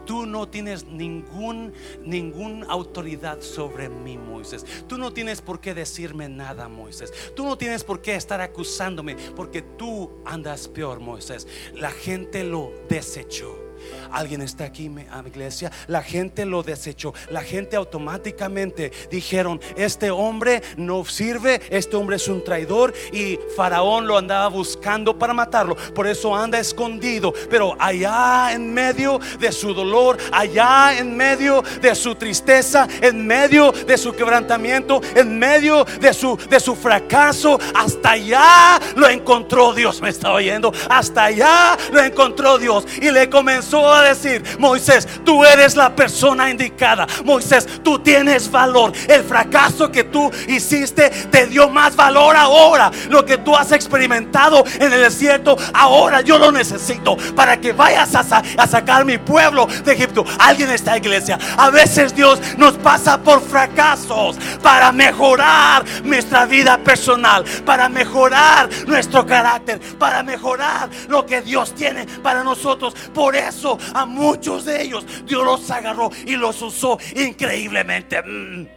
[0.05, 4.65] Tú no tienes ningún ninguna autoridad sobre mí, Moisés.
[4.87, 7.13] Tú no tienes por qué decirme nada, Moisés.
[7.35, 11.47] Tú no tienes por qué estar acusándome porque tú andas peor, Moisés.
[11.73, 13.62] La gente lo desechó.
[14.11, 15.71] Alguien está aquí, mi iglesia.
[15.87, 17.13] La gente lo desechó.
[17.29, 21.61] La gente automáticamente dijeron: Este hombre no sirve.
[21.69, 22.93] Este hombre es un traidor.
[23.11, 25.75] Y Faraón lo andaba buscando para matarlo.
[25.95, 27.33] Por eso anda escondido.
[27.49, 33.71] Pero allá en medio de su dolor, allá en medio de su tristeza, en medio
[33.71, 40.01] de su quebrantamiento, en medio de su, de su fracaso, hasta allá lo encontró Dios.
[40.01, 40.71] Me está oyendo.
[40.89, 42.85] Hasta allá lo encontró Dios.
[43.01, 47.07] Y le comenzó a decir, Moisés, tú eres la persona indicada.
[47.23, 48.93] Moisés, tú tienes valor.
[49.07, 52.91] El fracaso que tú hiciste te dio más valor ahora.
[53.09, 58.15] Lo que tú has experimentado en el desierto, ahora yo lo necesito para que vayas
[58.15, 60.25] a, a sacar mi pueblo de Egipto.
[60.39, 61.37] Alguien en esta iglesia.
[61.57, 69.25] A veces Dios nos pasa por fracasos para mejorar nuestra vida personal, para mejorar nuestro
[69.25, 72.93] carácter, para mejorar lo que Dios tiene para nosotros.
[73.13, 73.62] Por eso
[73.93, 78.21] a muchos de ellos Dios los agarró y los usó increíblemente.
[78.21, 78.67] Mm.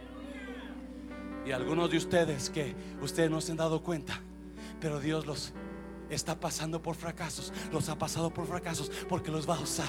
[1.45, 4.21] Y algunos de ustedes que ustedes no se han dado cuenta,
[4.81, 5.53] pero Dios los
[6.09, 9.87] está pasando por fracasos, los ha pasado por fracasos porque los va a usar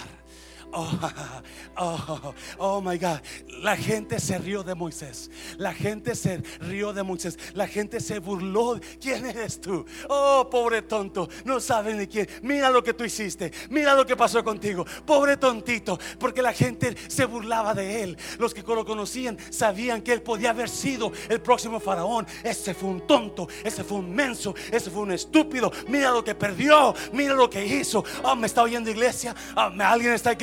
[0.72, 0.98] Oh,
[1.76, 3.20] oh, oh, my God.
[3.62, 5.30] La gente se rió de Moisés.
[5.56, 7.38] La gente se rió de Moisés.
[7.54, 8.78] La gente se burló.
[9.00, 9.84] ¿Quién eres tú?
[10.08, 11.28] Oh, pobre tonto.
[11.44, 12.28] No sabes ni quién.
[12.42, 13.52] Mira lo que tú hiciste.
[13.70, 14.84] Mira lo que pasó contigo.
[15.06, 15.98] Pobre tontito.
[16.18, 18.18] Porque la gente se burlaba de él.
[18.38, 22.26] Los que lo conocían sabían que él podía haber sido el próximo faraón.
[22.44, 23.48] Ese fue un tonto.
[23.64, 24.54] Ese fue un menso.
[24.70, 25.72] Ese fue un estúpido.
[25.88, 26.94] Mira lo que perdió.
[27.12, 28.04] Mira lo que hizo.
[28.22, 29.34] Oh, me está oyendo iglesia.
[29.56, 30.38] Oh, alguien está en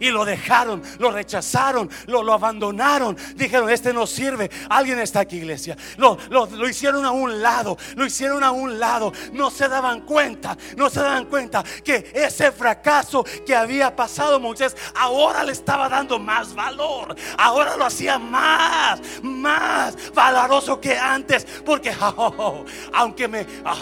[0.00, 3.16] y lo dejaron, lo rechazaron, lo, abandonaron.
[3.36, 4.50] Dijeron, este no sirve.
[4.68, 5.76] Alguien está aquí, iglesia.
[5.96, 9.12] Lo, lo, lo hicieron a un lado, lo hicieron a un lado.
[9.32, 14.76] No se daban cuenta, no se daban cuenta que ese fracaso que había pasado Moisés
[14.94, 17.14] ahora le estaba dando más valor.
[17.38, 21.46] Ahora lo hacía más, más valoroso que antes.
[21.64, 23.46] Porque oh, aunque me...
[23.64, 23.76] Ah,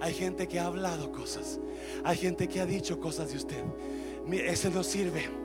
[0.00, 1.58] hay gente que ha hablado cosas.
[2.04, 3.64] Hay gente que ha dicho cosas de usted
[4.32, 5.44] ese no sirve.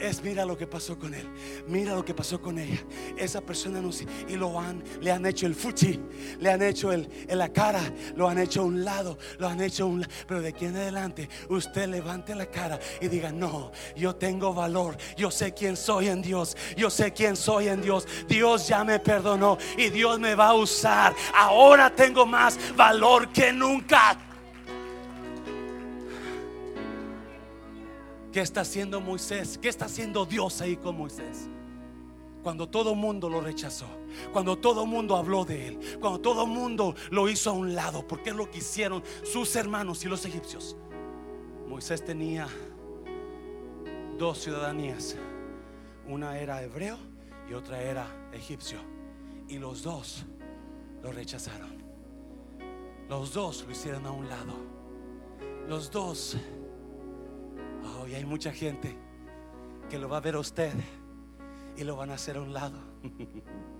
[0.00, 1.28] Es mira lo que pasó con él,
[1.68, 2.82] mira lo que pasó con ella.
[3.18, 4.12] Esa persona no sirve.
[4.28, 6.00] Y lo han, le han hecho el fuchi,
[6.38, 7.82] le han hecho el, en la cara,
[8.16, 10.12] lo han hecho a un lado, lo han hecho un lado.
[10.26, 14.96] Pero de aquí en adelante, usted levante la cara y diga: No, yo tengo valor,
[15.18, 18.08] yo sé quién soy en Dios, yo sé quién soy en Dios.
[18.26, 21.14] Dios ya me perdonó y Dios me va a usar.
[21.34, 24.29] Ahora tengo más valor que nunca.
[28.32, 29.58] ¿Qué está haciendo Moisés?
[29.58, 31.48] ¿Qué está haciendo Dios ahí con Moisés?
[32.42, 33.86] Cuando todo mundo lo rechazó,
[34.32, 38.30] cuando todo mundo habló de él, cuando todo mundo lo hizo a un lado, porque
[38.30, 40.76] es lo que hicieron sus hermanos y los egipcios.
[41.68, 42.48] Moisés tenía
[44.16, 45.16] dos ciudadanías,
[46.08, 46.96] una era hebreo
[47.48, 48.78] y otra era egipcio,
[49.48, 50.24] y los dos
[51.02, 51.80] lo rechazaron.
[53.08, 54.54] Los dos lo hicieron a un lado.
[55.68, 56.36] Los dos
[58.10, 58.96] Oh, y hay mucha gente
[59.88, 60.72] que lo va a ver a usted
[61.76, 62.78] y lo van a hacer a un lado.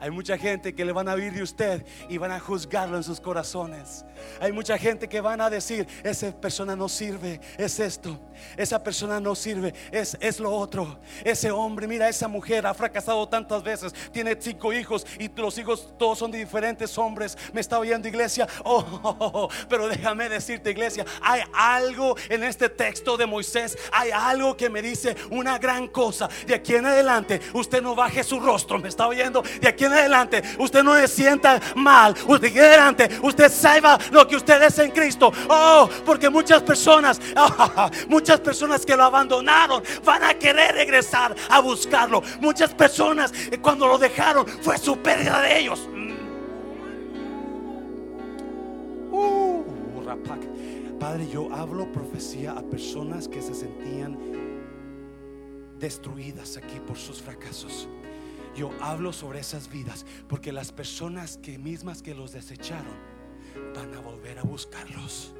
[0.00, 3.02] Hay mucha gente que le van a oír de usted y van a juzgarlo en
[3.02, 4.04] sus corazones.
[4.40, 8.18] Hay mucha gente que van a decir, esa persona no sirve, es esto.
[8.56, 10.98] Esa persona no sirve, es, es lo otro.
[11.24, 15.92] Ese hombre, mira, esa mujer ha fracasado tantas veces, tiene cinco hijos y los hijos
[15.98, 17.36] todos son de diferentes hombres.
[17.52, 18.46] Me está oyendo iglesia.
[18.70, 24.68] Oh, pero déjame decirte iglesia, hay algo en este texto de Moisés, hay algo que
[24.68, 26.28] me dice una gran cosa.
[26.46, 29.42] De aquí en adelante, usted no baje su rostro, me está oyendo.
[29.60, 32.14] De aquí adelante usted no se sienta mal.
[32.26, 35.32] Usted en adelante usted salva lo que usted es en Cristo.
[35.48, 37.20] Oh, porque muchas personas,
[38.08, 42.22] muchas personas que lo abandonaron van a querer regresar a buscarlo.
[42.40, 45.88] Muchas personas eh, cuando lo dejaron fue su pérdida de ellos.
[45.94, 46.08] Mm.
[50.08, 50.40] rapak.
[50.98, 54.18] Padre, yo hablo profecía a personas que se sentían
[55.78, 57.88] destruidas aquí por sus fracasos.
[58.58, 62.96] Yo hablo sobre esas vidas porque las personas que mismas que los desecharon
[63.72, 65.32] van a volver a buscarlos.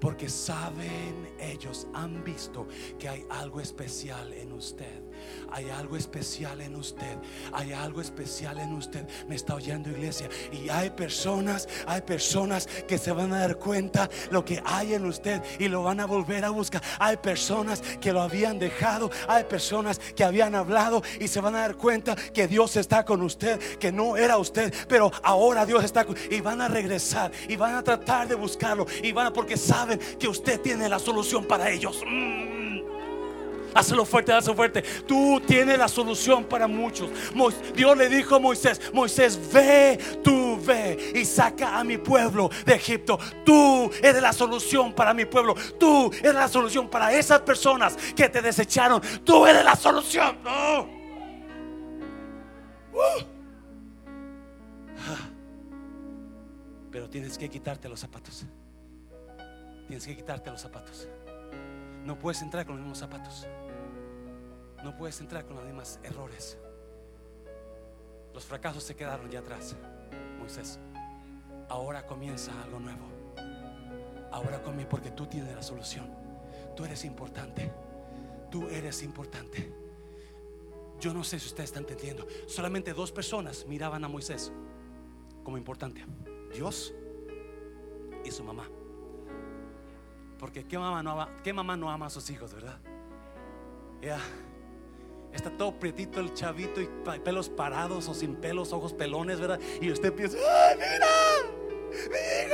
[0.00, 2.68] Porque saben, ellos han visto
[3.00, 5.02] que hay algo especial en usted.
[5.50, 7.16] Hay algo especial en usted.
[7.52, 9.06] Hay algo especial en usted.
[9.28, 10.28] Me está oyendo iglesia.
[10.52, 15.06] Y hay personas, hay personas que se van a dar cuenta lo que hay en
[15.06, 16.82] usted y lo van a volver a buscar.
[16.98, 19.10] Hay personas que lo habían dejado.
[19.28, 23.22] Hay personas que habían hablado y se van a dar cuenta que Dios está con
[23.22, 27.56] usted, que no era usted, pero ahora Dios está con y van a regresar y
[27.56, 31.44] van a tratar de buscarlo y van a porque saben que usted tiene la solución
[31.44, 32.02] para ellos.
[32.06, 32.55] Mm.
[33.76, 34.80] Hazlo fuerte, hazlo fuerte.
[35.06, 37.10] Tú tienes la solución para muchos.
[37.74, 42.74] Dios le dijo a Moisés, Moisés, ve, tú ve y saca a mi pueblo de
[42.74, 43.18] Egipto.
[43.44, 45.54] Tú eres la solución para mi pueblo.
[45.78, 49.02] Tú eres la solución para esas personas que te desecharon.
[49.22, 50.38] Tú eres la solución.
[50.44, 50.86] Uh.
[54.98, 55.28] Ah.
[56.90, 58.46] Pero tienes que quitarte los zapatos.
[59.86, 61.08] Tienes que quitarte los zapatos.
[62.06, 63.46] No puedes entrar con los mismos zapatos.
[64.84, 66.58] No puedes entrar con los mismos errores.
[68.34, 69.76] Los fracasos se quedaron ya atrás,
[70.38, 70.78] Moisés.
[71.68, 73.06] Ahora comienza algo nuevo.
[74.30, 76.06] Ahora conmigo porque tú tienes la solución.
[76.76, 77.72] Tú eres importante.
[78.50, 79.72] Tú eres importante.
[81.00, 82.26] Yo no sé si ustedes están entendiendo.
[82.46, 84.52] Solamente dos personas miraban a Moisés
[85.42, 86.04] como importante.
[86.52, 86.92] Dios
[88.24, 88.68] y su mamá.
[90.38, 92.78] Porque qué mamá no ama, qué mamá no ama a sus hijos, ¿verdad?
[94.02, 94.18] Ya.
[95.36, 96.88] Está todo prietito el chavito y
[97.22, 99.60] pelos parados o sin pelos, ojos pelones, ¿verdad?
[99.82, 101.06] Y usted piensa, ¡ay, mira!
[102.10, 102.46] ¡Mi!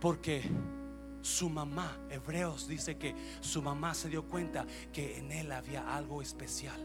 [0.00, 0.42] Porque
[1.20, 6.22] su mamá, Hebreos dice que su mamá se dio cuenta que en él había algo
[6.22, 6.80] especial.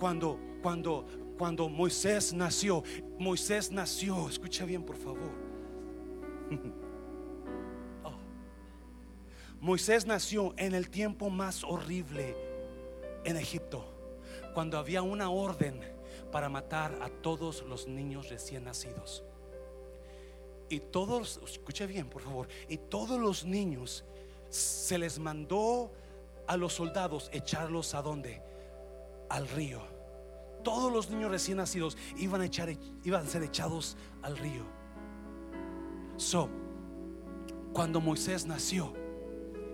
[0.00, 1.04] Cuando, cuando,
[1.36, 2.82] cuando Moisés nació,
[3.18, 5.30] Moisés nació, escucha bien por favor.
[9.64, 12.36] Moisés nació en el tiempo más horrible
[13.24, 13.82] en Egipto,
[14.52, 15.80] cuando había una orden
[16.30, 19.24] para matar a todos los niños recién nacidos.
[20.68, 24.04] Y todos, escuche bien por favor, y todos los niños
[24.50, 25.90] se les mandó
[26.46, 28.42] a los soldados echarlos a dónde?
[29.30, 29.80] Al río.
[30.62, 32.68] Todos los niños recién nacidos iban a, echar,
[33.02, 34.66] iban a ser echados al río.
[36.18, 36.50] So,
[37.72, 39.02] cuando Moisés nació,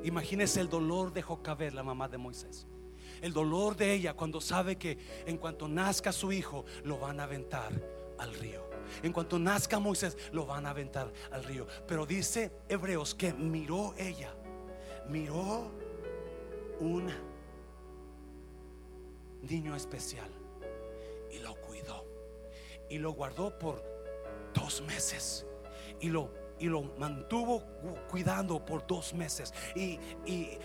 [0.03, 2.67] Imagínese el dolor de Jocabed, la mamá de Moisés.
[3.21, 7.25] El dolor de ella cuando sabe que en cuanto nazca su hijo, lo van a
[7.25, 7.73] aventar
[8.19, 8.69] al río.
[9.03, 11.67] En cuanto nazca Moisés, lo van a aventar al río.
[11.87, 14.35] Pero dice Hebreos que miró ella,
[15.09, 15.71] miró
[16.81, 17.11] un
[19.43, 20.31] niño especial
[21.31, 22.05] y lo cuidó.
[22.89, 23.85] Y lo guardó por
[24.55, 25.47] dos meses.
[26.01, 27.63] Y lo y lo mantuvo
[28.09, 29.53] cuidando por dos meses.
[29.75, 29.99] Y,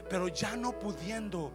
[0.09, 1.51] pero ya no pudiendo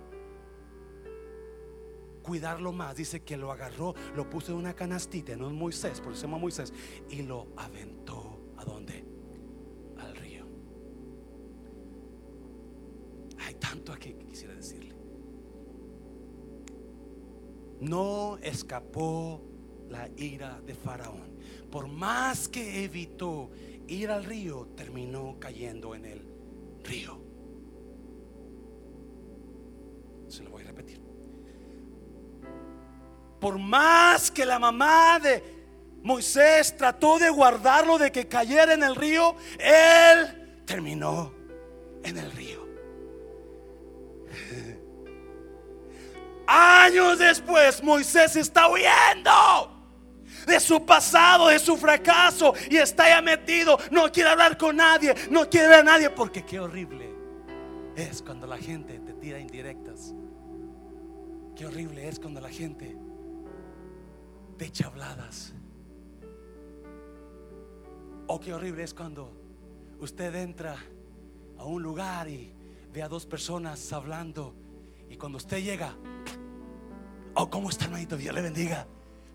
[2.22, 6.16] cuidarlo más, dice que lo agarró, lo puso en una canastita, no es Moisés, porque
[6.16, 6.72] se llama Moisés,
[7.08, 9.04] y lo aventó a dónde?
[9.98, 10.44] Al río.
[13.38, 14.94] Hay tanto aquí que quisiera decirle.
[17.80, 19.42] No escapó
[19.88, 21.38] la ira de Faraón.
[21.70, 23.50] Por más que evitó
[23.90, 26.22] ir al río, terminó cayendo en el
[26.84, 27.20] río.
[30.28, 31.00] Se lo voy a repetir.
[33.40, 35.42] Por más que la mamá de
[36.02, 41.34] Moisés trató de guardarlo de que cayera en el río, él terminó
[42.04, 42.66] en el río.
[46.46, 49.79] Años después, Moisés está huyendo
[50.46, 53.78] de su pasado, de su fracaso y está ya metido.
[53.90, 57.10] No quiere hablar con nadie, no quiere ver a nadie porque qué horrible
[57.96, 60.14] es cuando la gente te tira indirectas.
[61.56, 62.96] Qué horrible es cuando la gente
[64.56, 65.52] te echa habladas.
[68.26, 69.32] O qué horrible es cuando
[69.98, 70.76] usted entra
[71.58, 72.54] a un lugar y
[72.92, 74.54] ve a dos personas hablando
[75.08, 75.94] y cuando usted llega,
[77.34, 78.16] oh, ¿cómo está hermanito?
[78.16, 78.86] Dios le bendiga.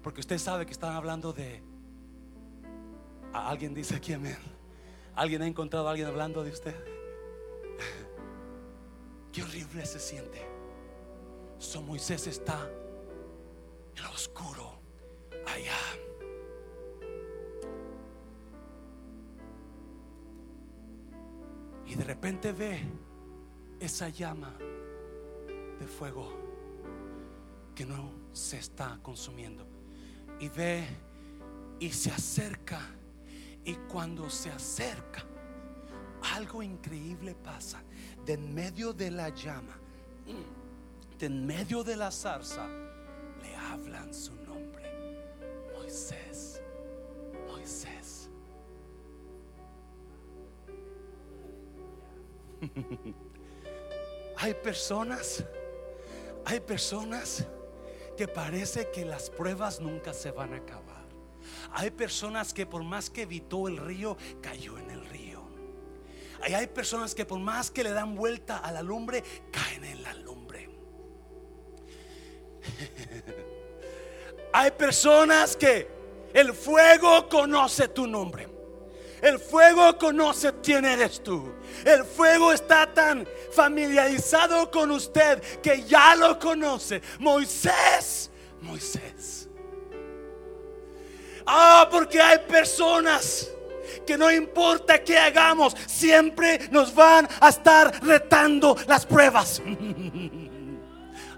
[0.05, 1.63] Porque usted sabe que están hablando de...
[3.33, 4.37] Alguien dice aquí amén.
[5.15, 6.75] ¿Alguien ha encontrado a alguien hablando de usted?
[9.33, 10.47] Qué horrible se siente.
[11.57, 12.69] So Moisés está
[13.95, 14.77] en lo oscuro,
[15.47, 15.73] allá.
[21.87, 22.79] Y de repente ve
[23.79, 24.55] esa llama
[25.79, 26.31] de fuego
[27.73, 29.74] que no se está consumiendo.
[30.39, 30.85] Y ve
[31.79, 32.81] y se acerca.
[33.63, 35.23] Y cuando se acerca,
[36.35, 37.83] algo increíble pasa.
[38.25, 39.79] De en medio de la llama,
[41.17, 42.67] de en medio de la zarza,
[43.41, 44.91] le hablan su nombre.
[45.73, 46.61] Moisés,
[47.47, 48.29] Moisés.
[54.37, 55.43] Hay personas,
[56.43, 57.47] hay personas
[58.15, 61.05] que parece que las pruebas nunca se van a acabar.
[61.71, 65.43] Hay personas que por más que evitó el río, cayó en el río.
[66.47, 70.03] Y hay personas que por más que le dan vuelta a la lumbre, caen en
[70.03, 70.69] la lumbre.
[74.53, 75.87] hay personas que
[76.33, 78.47] el fuego conoce tu nombre.
[79.21, 81.51] El fuego conoce quién eres tú.
[81.83, 87.01] El fuego está tan familiarizado con usted que ya lo conoce.
[87.19, 88.29] Moisés,
[88.61, 89.49] Moisés.
[91.45, 93.49] Ah, porque hay personas
[94.05, 99.61] que no importa qué hagamos, siempre nos van a estar retando las pruebas.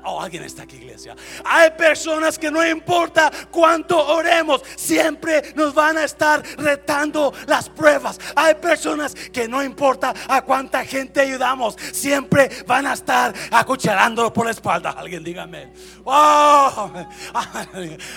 [0.03, 1.15] Oh, alguien está aquí, iglesia.
[1.43, 8.19] Hay personas que no importa cuánto oremos, siempre nos van a estar retando las pruebas.
[8.35, 14.45] Hay personas que no importa a cuánta gente ayudamos, siempre van a estar acucharándolo por
[14.45, 14.91] la espalda.
[14.91, 15.73] Alguien dígame.
[16.05, 16.91] Oh,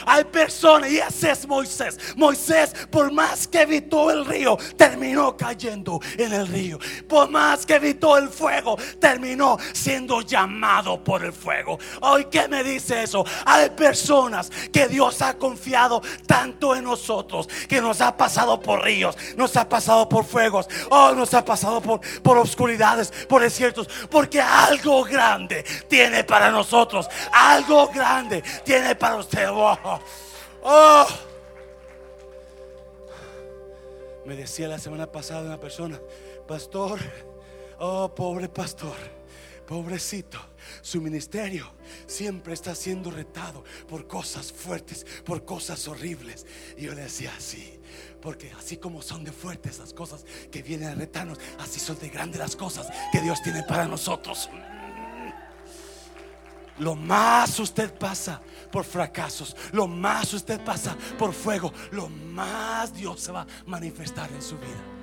[0.07, 1.99] hay personas, y ese es Moisés.
[2.17, 6.79] Moisés, por más que evitó el río, terminó cayendo en el río.
[7.09, 11.80] Por más que evitó el fuego, terminó siendo llamado por el fuego.
[12.01, 13.25] Hoy, ¿qué me dice eso?
[13.45, 19.17] Hay personas que Dios ha confiado tanto en nosotros que nos ha pasado por ríos,
[19.37, 24.41] nos ha pasado por fuegos, oh, nos ha pasado por, por obscuridades, por desiertos, porque
[24.41, 29.49] algo grande tiene para nosotros, algo grande tiene para usted.
[29.51, 29.79] Oh,
[30.63, 31.07] oh.
[34.25, 36.01] Me decía la semana pasada una persona,
[36.47, 37.01] pastor,
[37.79, 38.95] oh, pobre pastor,
[39.67, 40.50] pobrecito
[40.83, 41.73] su ministerio
[42.07, 46.47] siempre está siendo retado por cosas fuertes, por cosas horribles.
[46.77, 47.79] Y yo le decía así,
[48.21, 52.09] porque así como son de fuertes las cosas que vienen a retarnos, así son de
[52.09, 54.49] grandes las cosas que Dios tiene para nosotros.
[56.79, 58.41] Lo más usted pasa
[58.73, 64.31] por fracasos, lo más usted pasa por fuego, lo más Dios se va a manifestar
[64.33, 65.00] en su vida.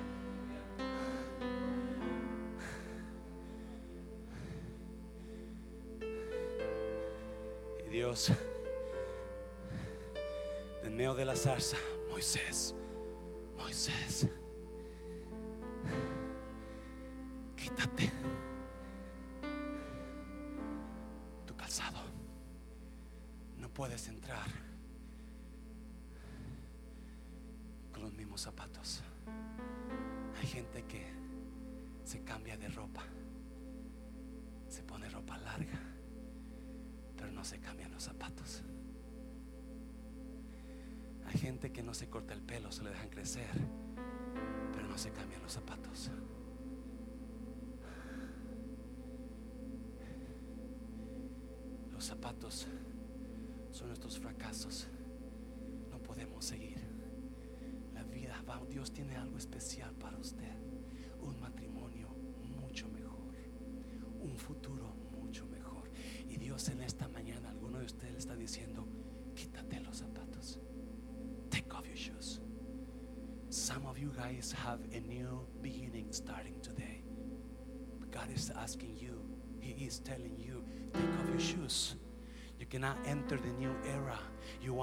[7.98, 8.30] Dios,
[10.84, 11.76] en medio de la zarza,
[12.08, 12.72] Moisés,
[13.56, 14.28] Moisés,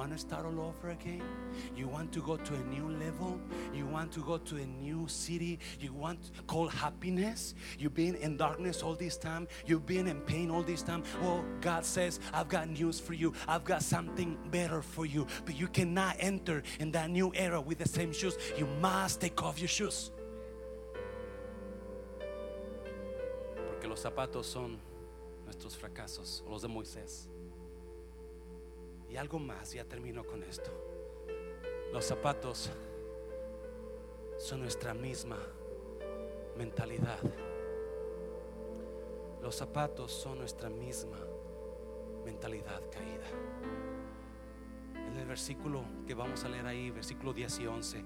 [0.06, 1.24] want to start all over again?
[1.76, 3.42] You want to go to a new level?
[3.74, 5.58] You want to go to a new city?
[5.80, 7.56] You want to call happiness?
[7.80, 9.48] You've been in darkness all this time.
[9.66, 11.02] You've been in pain all this time.
[11.24, 13.34] Well, God says, I've got news for you.
[13.48, 15.26] I've got something better for you.
[15.44, 18.38] But you cannot enter in that new era with the same shoes.
[18.56, 20.12] You must take off your shoes.
[23.56, 24.78] Porque los zapatos son
[25.46, 27.28] nuestros fracasos, los de Moisés.
[29.16, 30.70] Y algo más, ya termino con esto.
[31.94, 32.70] Los zapatos
[34.38, 35.38] son nuestra misma
[36.58, 37.20] mentalidad.
[39.42, 41.18] Los zapatos son nuestra misma
[42.26, 43.28] mentalidad caída.
[44.96, 48.06] En el versículo que vamos a leer ahí, versículo 10 y 11,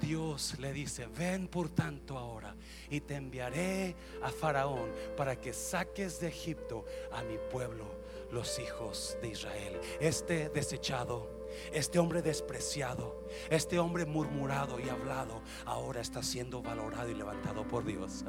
[0.00, 2.56] Dios le dice, ven por tanto ahora
[2.90, 7.99] y te enviaré a Faraón para que saques de Egipto a mi pueblo,
[8.32, 9.80] los hijos de Israel.
[10.00, 17.14] Este desechado, este hombre despreciado, este hombre murmurado y hablado, ahora está siendo valorado y
[17.14, 18.24] levantado por Dios.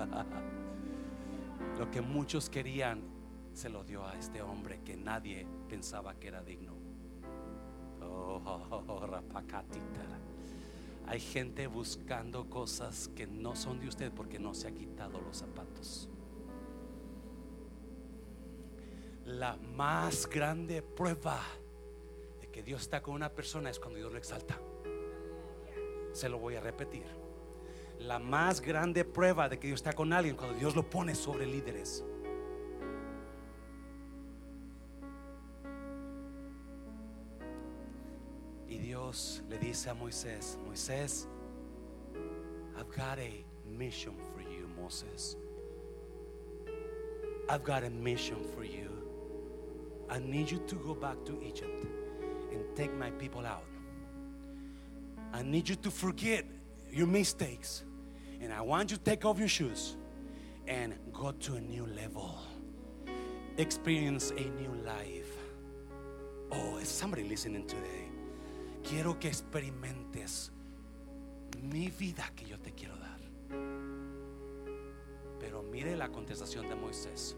[1.77, 3.01] Lo que muchos querían,
[3.53, 6.75] se lo dio a este hombre que nadie pensaba que era digno.
[8.01, 10.21] Oh, rapacatita.
[11.07, 15.37] Hay gente buscando cosas que no son de usted porque no se ha quitado los
[15.37, 16.07] zapatos.
[19.25, 21.39] La más grande prueba
[22.39, 24.59] de que Dios está con una persona es cuando Dios lo exalta.
[26.11, 27.05] Se lo voy a repetir.
[27.99, 31.45] La más grande prueba de que Dios está con alguien cuando Dios lo pone sobre
[31.45, 32.03] líderes.
[38.67, 41.27] Y Dios le dice a Moisés, Moisés,
[42.75, 45.37] I've got a mission for you, Moses.
[47.47, 48.90] I've got a mission for you.
[50.11, 51.85] I need you to go back to Egypt
[52.51, 53.63] and take my people out.
[55.33, 56.45] I need you to forget
[56.91, 57.83] your mistakes.
[58.41, 59.95] And I want you to take off your shoes
[60.67, 62.37] and go to a new level.
[63.57, 65.31] Experience a new life.
[66.51, 68.09] Oh, is somebody listening today?
[68.83, 70.49] Quiero que experimentes
[71.61, 73.21] mi vida que yo te quiero dar.
[75.39, 77.37] Pero mire la contestación de Moisés,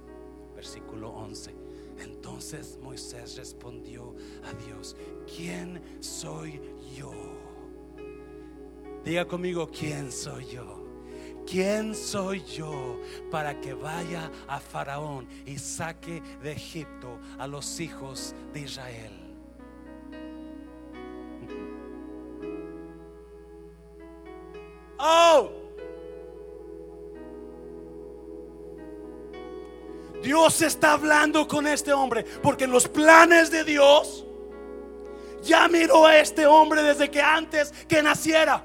[0.55, 1.62] versículo 11.
[1.99, 4.95] Entonces Moisés respondió a Dios,
[5.35, 6.61] ¿quién soy
[6.97, 7.11] yo?
[9.03, 10.81] Diga conmigo, ¿quién soy yo?
[11.45, 18.33] ¿Quién soy yo para que vaya a Faraón y saque de Egipto a los hijos
[18.53, 19.22] de Israel?
[30.33, 34.25] Dios está hablando con este hombre porque en los planes de Dios
[35.43, 38.63] ya miró a este hombre desde que antes que naciera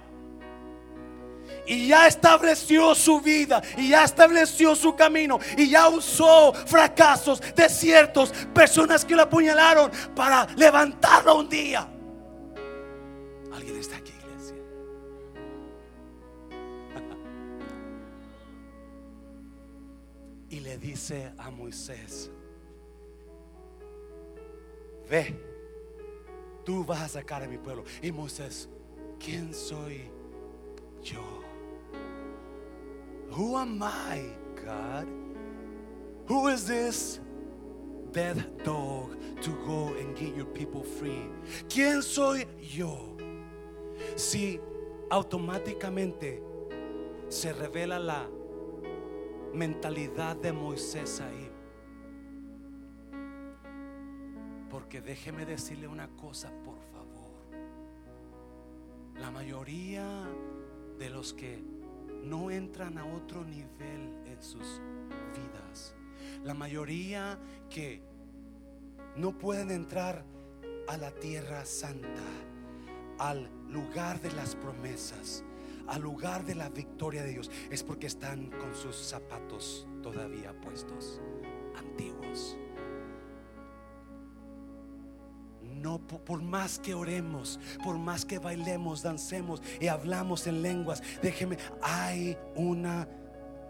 [1.66, 8.33] y ya estableció su vida y ya estableció su camino y ya usó fracasos, desiertos,
[8.55, 11.87] personas que lo apuñalaron para levantarlo un día.
[20.61, 22.31] Le dice a Moisés,
[25.09, 25.35] ve,
[26.65, 27.85] tú vas a sacar a mi pueblo.
[28.03, 28.69] Y Moisés,
[29.19, 30.11] ¿quién soy
[31.03, 31.23] yo?
[33.31, 34.33] Who am I,
[34.65, 35.07] God?
[36.27, 37.21] Who is this
[38.13, 41.31] dead dog to go and get your people free?
[41.69, 43.17] ¿Quién soy yo?
[44.17, 44.61] Si
[45.11, 46.43] automáticamente
[47.29, 48.29] se revela la
[49.55, 51.51] mentalidad de Moisés ahí.
[54.71, 57.09] Porque déjeme decirle una cosa, por favor.
[59.17, 60.29] La mayoría
[60.99, 61.63] de los que
[62.25, 64.81] no entran a otro nivel en sus
[65.35, 65.95] vidas.
[66.45, 67.39] La mayoría
[67.71, 68.03] que
[69.17, 70.25] no pueden entrar
[70.89, 72.23] a la tierra santa,
[73.19, 75.45] al lugar de las promesas,
[75.89, 81.20] al lugar de la victoria de Dios, es porque están con sus zapatos todavía puestos,
[81.76, 82.57] antiguos.
[85.62, 91.57] No por más que oremos, por más que bailemos, dancemos y hablamos en lenguas, déjeme,
[91.82, 93.09] hay una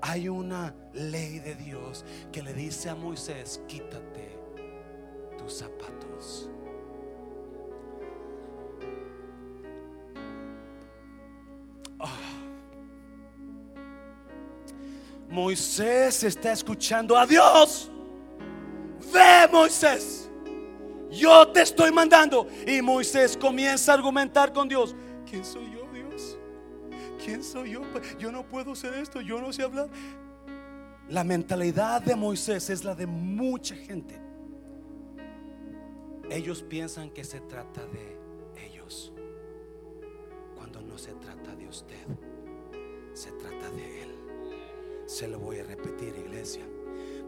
[0.00, 4.38] hay una ley de Dios que le dice a Moisés, quítate
[5.36, 6.48] tus zapatos.
[15.38, 17.88] Moisés está escuchando a Dios.
[19.12, 20.28] Ve, Moisés.
[21.12, 22.48] Yo te estoy mandando.
[22.66, 24.96] Y Moisés comienza a argumentar con Dios.
[25.30, 26.36] ¿Quién soy yo, Dios?
[27.24, 27.82] ¿Quién soy yo?
[28.18, 29.20] Yo no puedo hacer esto.
[29.20, 29.88] Yo no sé hablar.
[31.08, 34.20] La mentalidad de Moisés es la de mucha gente.
[36.30, 39.12] Ellos piensan que se trata de ellos.
[40.56, 42.06] Cuando no se trata de usted.
[43.14, 44.07] Se trata de Él.
[45.08, 46.66] Se lo voy a repetir, iglesia.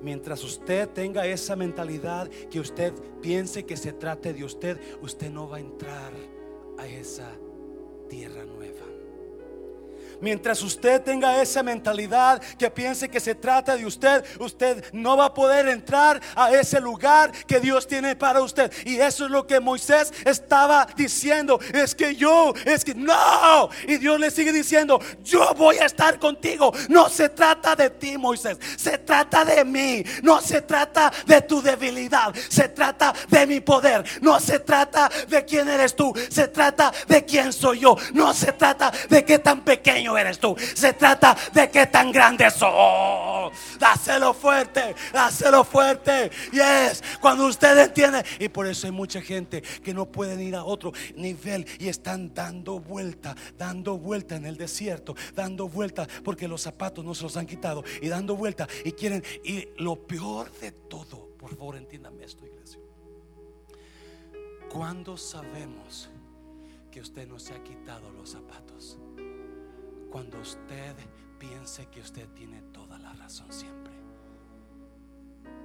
[0.03, 5.49] Mientras usted tenga esa mentalidad que usted piense que se trate de usted, usted no
[5.49, 6.13] va a entrar
[6.77, 7.33] a esa
[8.11, 8.90] tierra nueva.
[10.21, 15.27] Mientras usted tenga esa mentalidad que piense que se trata de usted, usted no va
[15.27, 18.73] a poder entrar a ese lugar que Dios tiene para usted.
[18.85, 21.59] Y eso es lo que Moisés estaba diciendo.
[21.73, 23.71] Es que yo, es que no.
[23.87, 26.73] Y Dios le sigue diciendo, yo voy a estar contigo.
[26.89, 28.59] No se trata de ti, Moisés.
[28.77, 30.05] Se trata de mí.
[30.23, 32.35] No se trata de tu debilidad.
[32.49, 34.05] Se trata de mi poder.
[34.21, 36.13] No se trata de quién eres tú.
[36.29, 37.97] Se trata de quién soy yo.
[38.13, 40.57] No se trata de qué tan pequeño eres tú.
[40.75, 43.51] Se trata de qué tan grande soy.
[43.79, 46.31] Dáselo fuerte, dáselo fuerte.
[46.53, 48.25] Yes, cuando usted entiende.
[48.39, 52.33] Y por eso hay mucha gente que no pueden ir a otro nivel y están
[52.35, 57.37] dando vuelta, dando vuelta en el desierto, dando vuelta porque los zapatos no se los
[57.37, 59.23] han quitado y dando vuelta y quieren.
[59.45, 62.81] Y lo peor de todo, por favor, entiéndame esto, iglesia.
[64.71, 66.09] Cuando sabemos
[66.91, 68.70] que usted no se ha quitado los zapatos?
[70.11, 70.95] Cuando usted
[71.39, 73.93] piense que usted tiene toda la razón siempre.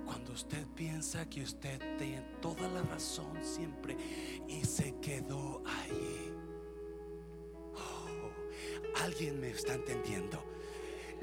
[0.05, 3.97] Cuando usted piensa que usted tiene toda la razón siempre
[4.47, 6.31] y se quedó ahí.
[7.73, 10.54] Oh, alguien me está entendiendo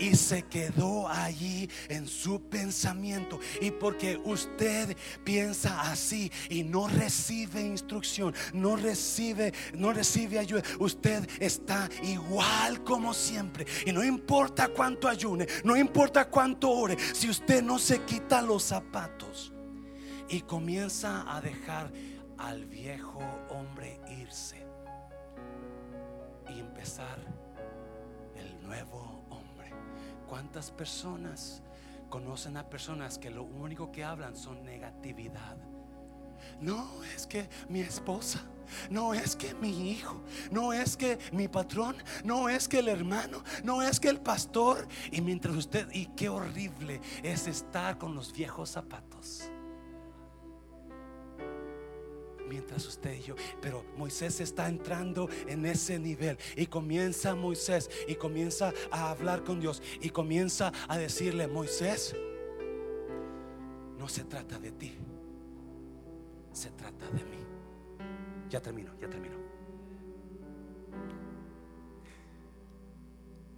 [0.03, 3.39] y se quedó allí en su pensamiento.
[3.61, 11.29] Y porque usted piensa así y no recibe instrucción, no recibe, no recibe ayuda, usted
[11.39, 13.65] está igual como siempre.
[13.87, 18.65] Y no importa cuánto ayune, no importa cuánto ore, si usted no se quita los
[18.65, 19.53] zapatos
[20.29, 21.93] y comienza a dejar
[22.39, 24.67] al viejo hombre irse
[26.49, 27.19] y empezar
[28.35, 29.02] el nuevo
[30.33, 31.61] ¿Cuántas personas
[32.09, 35.59] conocen a personas que lo único que hablan son negatividad?
[36.59, 38.43] No es que mi esposa,
[38.89, 43.45] no es que mi hijo, no es que mi patrón, no es que el hermano,
[43.63, 44.89] no es que el pastor.
[45.11, 49.51] Y mientras usted, y qué horrible es estar con los viejos zapatos
[52.53, 53.35] mientras usted y yo.
[53.63, 59.59] Pero Moisés está entrando en ese nivel y comienza Moisés y comienza a hablar con
[59.59, 62.15] Dios y comienza a decirle, Moisés,
[63.99, 64.93] no se trata de ti,
[66.53, 67.39] se trata de mí.
[68.51, 69.37] Ya termino, ya termino.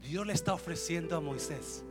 [0.02, 1.82] Dios le está ofreciendo a Moisés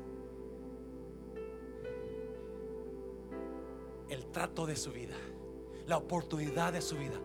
[4.07, 5.17] el trato de su vida
[5.85, 7.19] la oportunidad de su vida.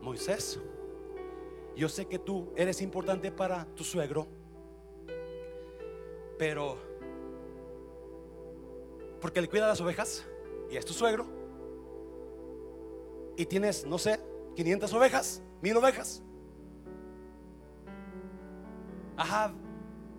[0.00, 0.60] Moisés,
[1.76, 4.26] yo sé que tú eres importante para tu suegro,
[6.38, 6.78] pero
[9.20, 10.24] porque le cuida las ovejas
[10.70, 11.26] y es tu suegro,
[13.36, 14.18] y tienes, no sé,
[14.56, 16.22] 500 ovejas, mil ovejas.
[19.16, 19.52] I have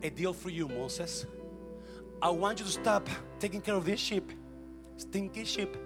[0.02, 1.26] a deal for you, Moses.
[2.22, 3.08] I want you to stop
[3.40, 4.32] taking care of this sheep,
[4.98, 5.78] stinky sheep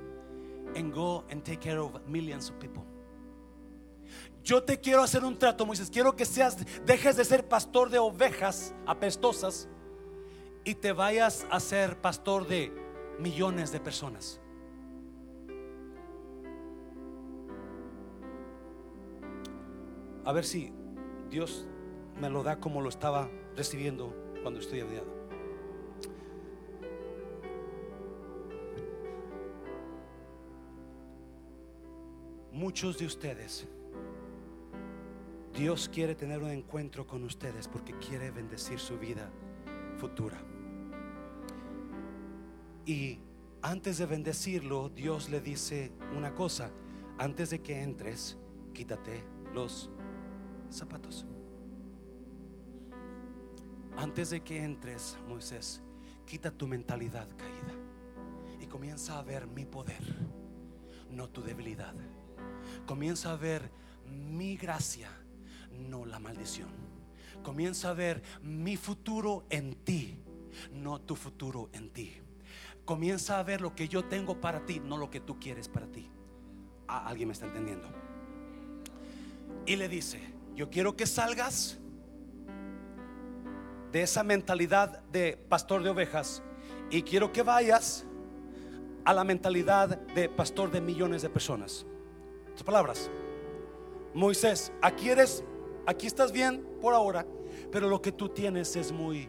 [0.75, 2.83] and go and take care of millions of people.
[4.43, 5.89] Yo te quiero hacer un trato, Moisés.
[5.89, 9.69] Quiero que seas, dejes de ser pastor de ovejas apestosas
[10.65, 12.71] y te vayas a ser pastor de
[13.19, 14.41] millones de personas.
[20.25, 20.73] A ver si
[21.29, 21.65] Dios
[22.19, 25.22] me lo da como lo estaba recibiendo cuando estoy enviado.
[32.53, 33.67] Muchos de ustedes,
[35.53, 39.29] Dios quiere tener un encuentro con ustedes porque quiere bendecir su vida
[39.97, 40.39] futura.
[42.85, 43.19] Y
[43.61, 46.71] antes de bendecirlo, Dios le dice una cosa,
[47.17, 48.37] antes de que entres,
[48.73, 49.23] quítate
[49.53, 49.89] los
[50.69, 51.25] zapatos.
[53.97, 55.81] Antes de que entres, Moisés,
[56.25, 57.73] quita tu mentalidad caída
[58.59, 60.03] y comienza a ver mi poder,
[61.09, 61.93] no tu debilidad
[62.85, 63.69] comienza a ver
[64.07, 65.09] mi gracia,
[65.89, 66.69] no la maldición.
[67.43, 70.17] Comienza a ver mi futuro en ti,
[70.71, 72.13] no tu futuro en ti.
[72.85, 75.87] Comienza a ver lo que yo tengo para ti, no lo que tú quieres para
[75.87, 76.09] ti.
[76.87, 77.87] Ah, alguien me está entendiendo.
[79.65, 80.21] Y le dice,
[80.55, 81.79] yo quiero que salgas
[83.91, 86.43] de esa mentalidad de pastor de ovejas
[86.89, 88.05] y quiero que vayas
[89.05, 91.85] a la mentalidad de pastor de millones de personas
[92.61, 93.09] palabras.
[94.13, 95.43] Moisés, aquí eres,
[95.87, 97.25] aquí estás bien por ahora,
[97.71, 99.27] pero lo que tú tienes es muy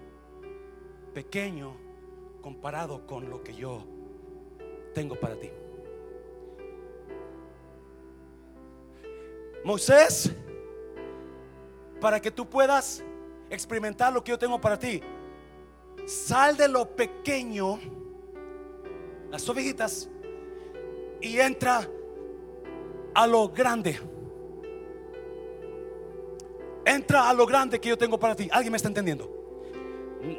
[1.14, 1.77] pequeño
[2.43, 3.87] comparado con lo que yo
[4.93, 5.51] tengo para ti.
[9.64, 10.31] Moisés,
[11.99, 13.03] para que tú puedas
[13.49, 15.01] experimentar lo que yo tengo para ti,
[16.05, 17.79] sal de lo pequeño,
[19.31, 20.11] las ovejitas,
[21.22, 21.89] y entra
[23.15, 23.99] a lo grande.
[26.85, 28.49] Entra a lo grande que yo tengo para ti.
[28.53, 29.31] ¿Alguien me está entendiendo?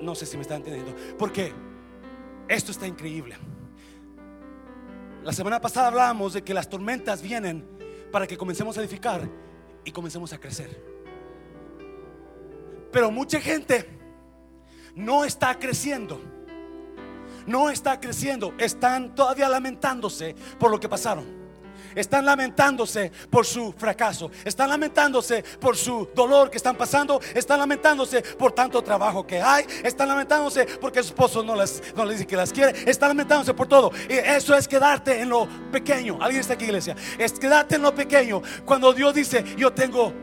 [0.01, 0.93] No sé si me está entendiendo.
[1.17, 1.53] Porque
[2.47, 3.35] esto está increíble.
[5.23, 7.67] La semana pasada hablábamos de que las tormentas vienen
[8.11, 9.27] para que comencemos a edificar
[9.83, 10.95] y comencemos a crecer.
[12.91, 13.89] Pero mucha gente
[14.95, 16.21] no está creciendo.
[17.47, 18.53] No está creciendo.
[18.57, 21.44] Están todavía lamentándose por lo que pasaron.
[21.95, 24.29] Están lamentándose por su fracaso.
[24.43, 27.19] Están lamentándose por su dolor que están pasando.
[27.33, 29.65] Están lamentándose por tanto trabajo que hay.
[29.83, 32.89] Están lamentándose porque su esposo no les, no les dice que las quiere.
[32.89, 33.91] Están lamentándose por todo.
[34.09, 36.17] Y eso es quedarte en lo pequeño.
[36.21, 36.95] ¿Alguien está aquí, iglesia?
[37.17, 38.41] Es quedarte en lo pequeño.
[38.65, 40.13] Cuando Dios dice, yo tengo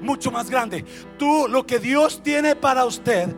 [0.00, 0.84] mucho más grande.
[1.18, 3.28] Tú lo que Dios tiene para usted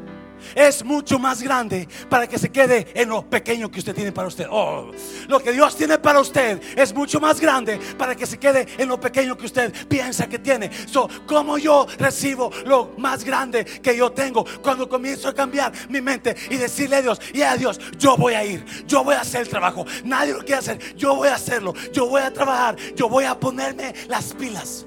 [0.54, 4.28] es mucho más grande para que se quede en lo pequeño que usted tiene para
[4.28, 4.46] usted.
[4.50, 4.90] Oh,
[5.28, 8.88] lo que Dios tiene para usted es mucho más grande para que se quede en
[8.88, 10.70] lo pequeño que usted piensa que tiene.
[10.86, 16.00] So, como yo recibo lo más grande que yo tengo cuando comienzo a cambiar mi
[16.00, 19.20] mente y decirle a Dios, y a Dios, yo voy a ir, yo voy a
[19.20, 19.84] hacer el trabajo.
[20.04, 23.38] Nadie lo quiere hacer, yo voy a hacerlo, yo voy a trabajar, yo voy a
[23.38, 24.86] ponerme las pilas.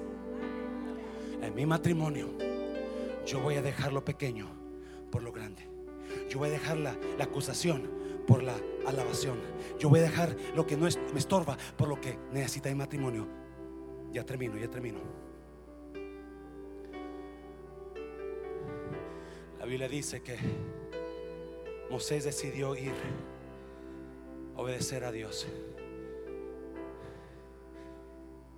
[1.42, 2.30] En mi matrimonio,
[3.26, 4.55] yo voy a dejar lo pequeño
[5.12, 5.76] por lo grande.
[6.30, 7.90] Yo voy a dejar la, acusación
[8.28, 9.40] por la alabación.
[9.80, 12.76] Yo voy a dejar lo que no es, me estorba por lo que necesita mi
[12.76, 13.28] matrimonio.
[14.12, 15.00] Ya termino, ya termino.
[19.60, 20.38] La Biblia dice que
[21.90, 22.94] Moisés decidió ir,
[24.56, 25.48] obedecer a Dios.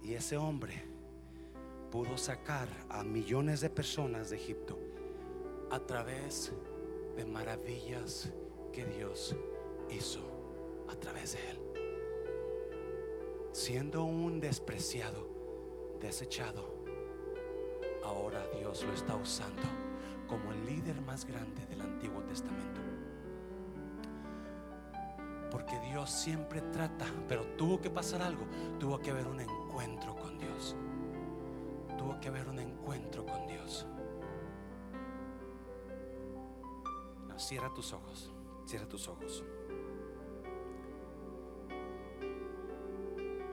[0.04, 0.84] Y ese hombre
[1.92, 4.78] pudo sacar a millones de personas de Egipto
[5.70, 6.54] a través
[7.16, 8.32] de maravillas
[8.72, 9.36] que Dios
[9.90, 10.22] hizo
[10.88, 11.60] a través de él.
[13.52, 15.28] Siendo un despreciado,
[16.00, 16.78] desechado,
[18.04, 19.64] ahora Dios lo está usando
[20.28, 22.82] como el líder más grande del Antiguo Testamento.
[25.50, 28.46] Porque Dios siempre trata, pero tuvo que pasar algo,
[28.80, 30.76] tuvo que haber un encuentro con Dios.
[31.98, 33.88] Tuvo que haber un encuentro con Dios.
[37.48, 38.30] Cierra tus ojos,
[38.66, 39.42] cierra tus ojos.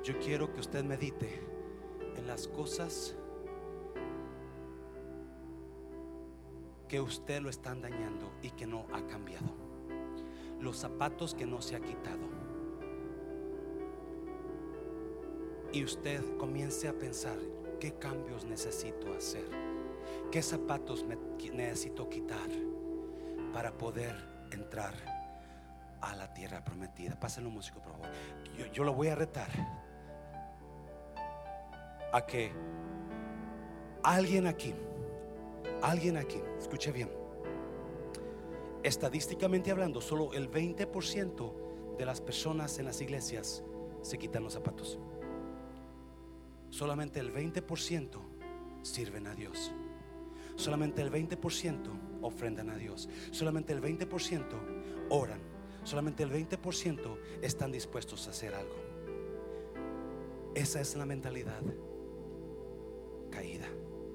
[0.03, 1.41] Yo quiero que usted medite
[2.17, 3.15] en las cosas
[6.89, 9.55] que usted lo están dañando y que no ha cambiado.
[10.59, 12.27] Los zapatos que no se ha quitado.
[15.73, 17.39] Y usted comience a pensar,
[17.79, 19.49] ¿qué cambios necesito hacer?
[20.33, 21.05] ¿Qué zapatos
[21.53, 22.64] necesito quitar?
[23.55, 24.17] Para poder
[24.51, 24.93] entrar
[26.01, 27.19] a la tierra prometida.
[27.19, 28.09] Pásenlo músico, por favor.
[28.59, 29.49] Yo, yo lo voy a retar
[32.13, 32.53] a que
[34.03, 34.75] alguien aquí,
[35.83, 37.11] alguien aquí, escuche bien,
[38.83, 43.63] estadísticamente hablando, solo el 20% de las personas en las iglesias
[44.03, 44.99] se quitan los zapatos.
[46.71, 48.19] Solamente el 20%
[48.83, 49.73] sirven a Dios.
[50.57, 53.09] Solamente el 20% ofrendan a Dios.
[53.31, 54.45] Solamente el 20%
[55.11, 55.41] oran.
[55.85, 58.77] Solamente el 20% están dispuestos a hacer algo.
[60.55, 61.63] Esa es la mentalidad
[63.31, 63.69] caída.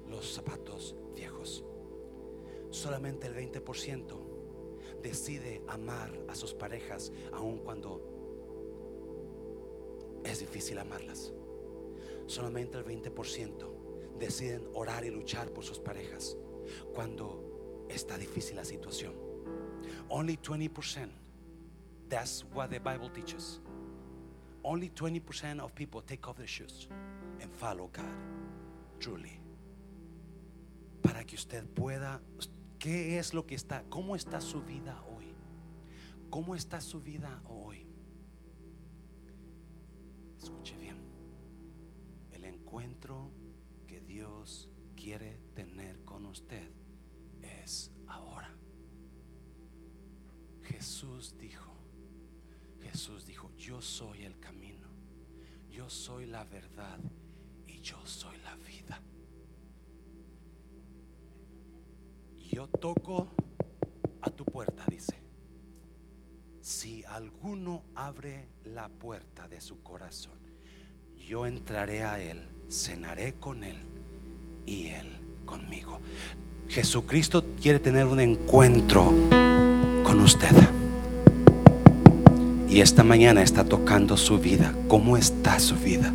[0.08, 1.64] Los zapatos viejos.
[2.70, 4.30] Solamente el 20%
[5.02, 8.00] decide amar a sus parejas aun cuando
[10.24, 11.32] es difícil amarlas.
[12.26, 13.80] Solamente el 20%
[14.18, 16.36] deciden orar y luchar por sus parejas
[16.94, 17.49] cuando
[17.94, 19.12] está difícil la situación.
[20.08, 21.10] Only 20%.
[22.08, 23.60] That's what the Bible teaches.
[24.62, 26.88] Only 20% of people take off their shoes
[27.40, 28.04] and follow God.
[28.98, 29.40] Truly.
[31.02, 32.20] Para que usted pueda
[32.78, 33.84] ¿Qué es lo que está?
[33.90, 35.34] ¿Cómo está su vida hoy?
[36.30, 37.86] ¿Cómo está su vida hoy?
[40.38, 40.96] Escuche bien.
[42.32, 43.30] El encuentro
[44.10, 46.68] Dios quiere tener con usted
[51.00, 51.72] Jesús dijo,
[52.82, 54.86] Jesús dijo, yo soy el camino,
[55.70, 57.00] yo soy la verdad
[57.66, 59.00] y yo soy la vida.
[62.36, 63.28] Yo toco
[64.20, 65.22] a tu puerta, dice.
[66.60, 70.38] Si alguno abre la puerta de su corazón,
[71.16, 73.78] yo entraré a él, cenaré con él
[74.66, 75.98] y Él conmigo.
[76.70, 79.12] Jesucristo quiere tener un encuentro
[80.04, 80.54] con usted.
[82.68, 84.72] Y esta mañana está tocando su vida.
[84.86, 86.12] ¿Cómo está su vida?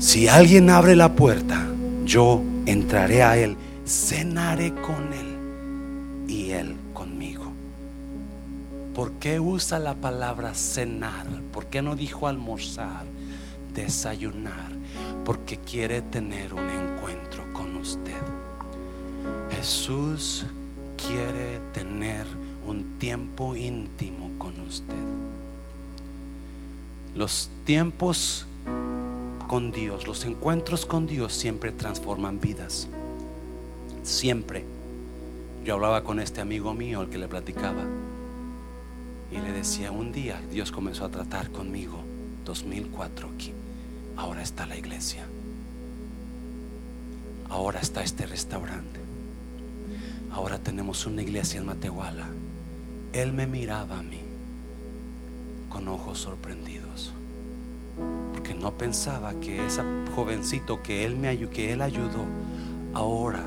[0.00, 1.68] Si alguien abre la puerta,
[2.04, 7.52] yo entraré a él, cenaré con él y él conmigo.
[8.92, 11.28] ¿Por qué usa la palabra cenar?
[11.52, 13.04] ¿Por qué no dijo almorzar,
[13.72, 14.72] desayunar?
[15.24, 18.16] Porque quiere tener un encuentro con usted.
[19.58, 20.44] Jesús
[20.96, 22.24] quiere tener
[22.64, 24.94] un tiempo íntimo con usted.
[27.16, 28.46] Los tiempos
[29.48, 32.86] con Dios, los encuentros con Dios siempre transforman vidas.
[34.04, 34.64] Siempre.
[35.64, 37.82] Yo hablaba con este amigo mío, el que le platicaba,
[39.32, 41.98] y le decía, un día Dios comenzó a tratar conmigo,
[42.44, 43.52] 2004 aquí,
[44.16, 45.26] ahora está la iglesia,
[47.50, 49.07] ahora está este restaurante,
[50.32, 52.26] ahora tenemos una iglesia en Matehuala.
[53.12, 54.20] Él me miraba a mí
[55.68, 57.12] con ojos sorprendidos.
[58.32, 59.82] Porque no pensaba que ese
[60.14, 62.24] jovencito que él me que él ayudó
[62.94, 63.44] ahora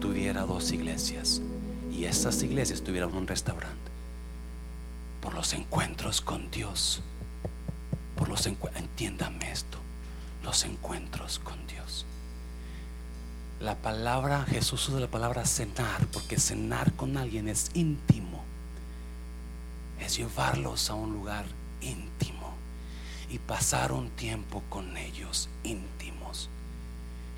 [0.00, 1.40] tuviera dos iglesias
[1.92, 3.90] y esas iglesias tuvieran un restaurante.
[5.20, 7.00] Por los encuentros con Dios.
[8.16, 9.78] Por los entiéndame esto,
[10.42, 12.06] los encuentros con Dios.
[13.60, 18.26] La palabra Jesús usa la palabra cenar, porque cenar con alguien es íntimo
[20.00, 21.46] es llevarlos a un lugar
[21.80, 22.54] íntimo
[23.30, 26.48] y pasar un tiempo con ellos íntimos.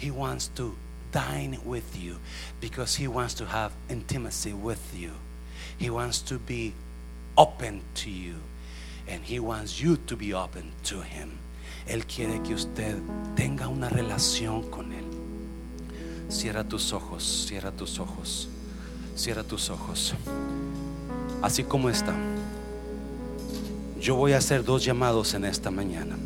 [0.00, 0.74] He wants to
[1.12, 2.18] dine with you
[2.60, 5.12] because he wants to have intimacy with you.
[5.78, 6.74] He wants to be
[7.36, 8.36] open to you
[9.08, 11.38] and he wants you to be open to him.
[11.86, 12.98] Él quiere que usted
[13.34, 15.07] tenga una relación con él.
[16.28, 18.48] Cierra tus ojos, cierra tus ojos,
[19.16, 20.14] cierra tus ojos.
[21.40, 22.14] Así como está.
[23.98, 26.16] Yo voy a hacer dos llamados en esta mañana.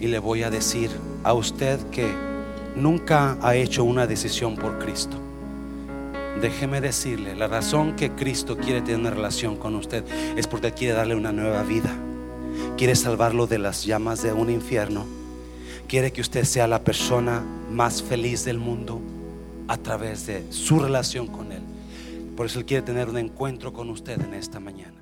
[0.00, 0.90] Y le voy a decir
[1.24, 2.14] a usted que
[2.76, 5.16] nunca ha hecho una decisión por Cristo.
[6.40, 10.04] Déjeme decirle, la razón que Cristo quiere tener una relación con usted
[10.36, 11.90] es porque quiere darle una nueva vida.
[12.76, 15.17] Quiere salvarlo de las llamas de un infierno.
[15.88, 19.00] Quiere que usted sea la persona más feliz del mundo
[19.68, 21.62] a través de su relación con Él.
[22.36, 24.97] Por eso Él quiere tener un encuentro con usted en esta mañana.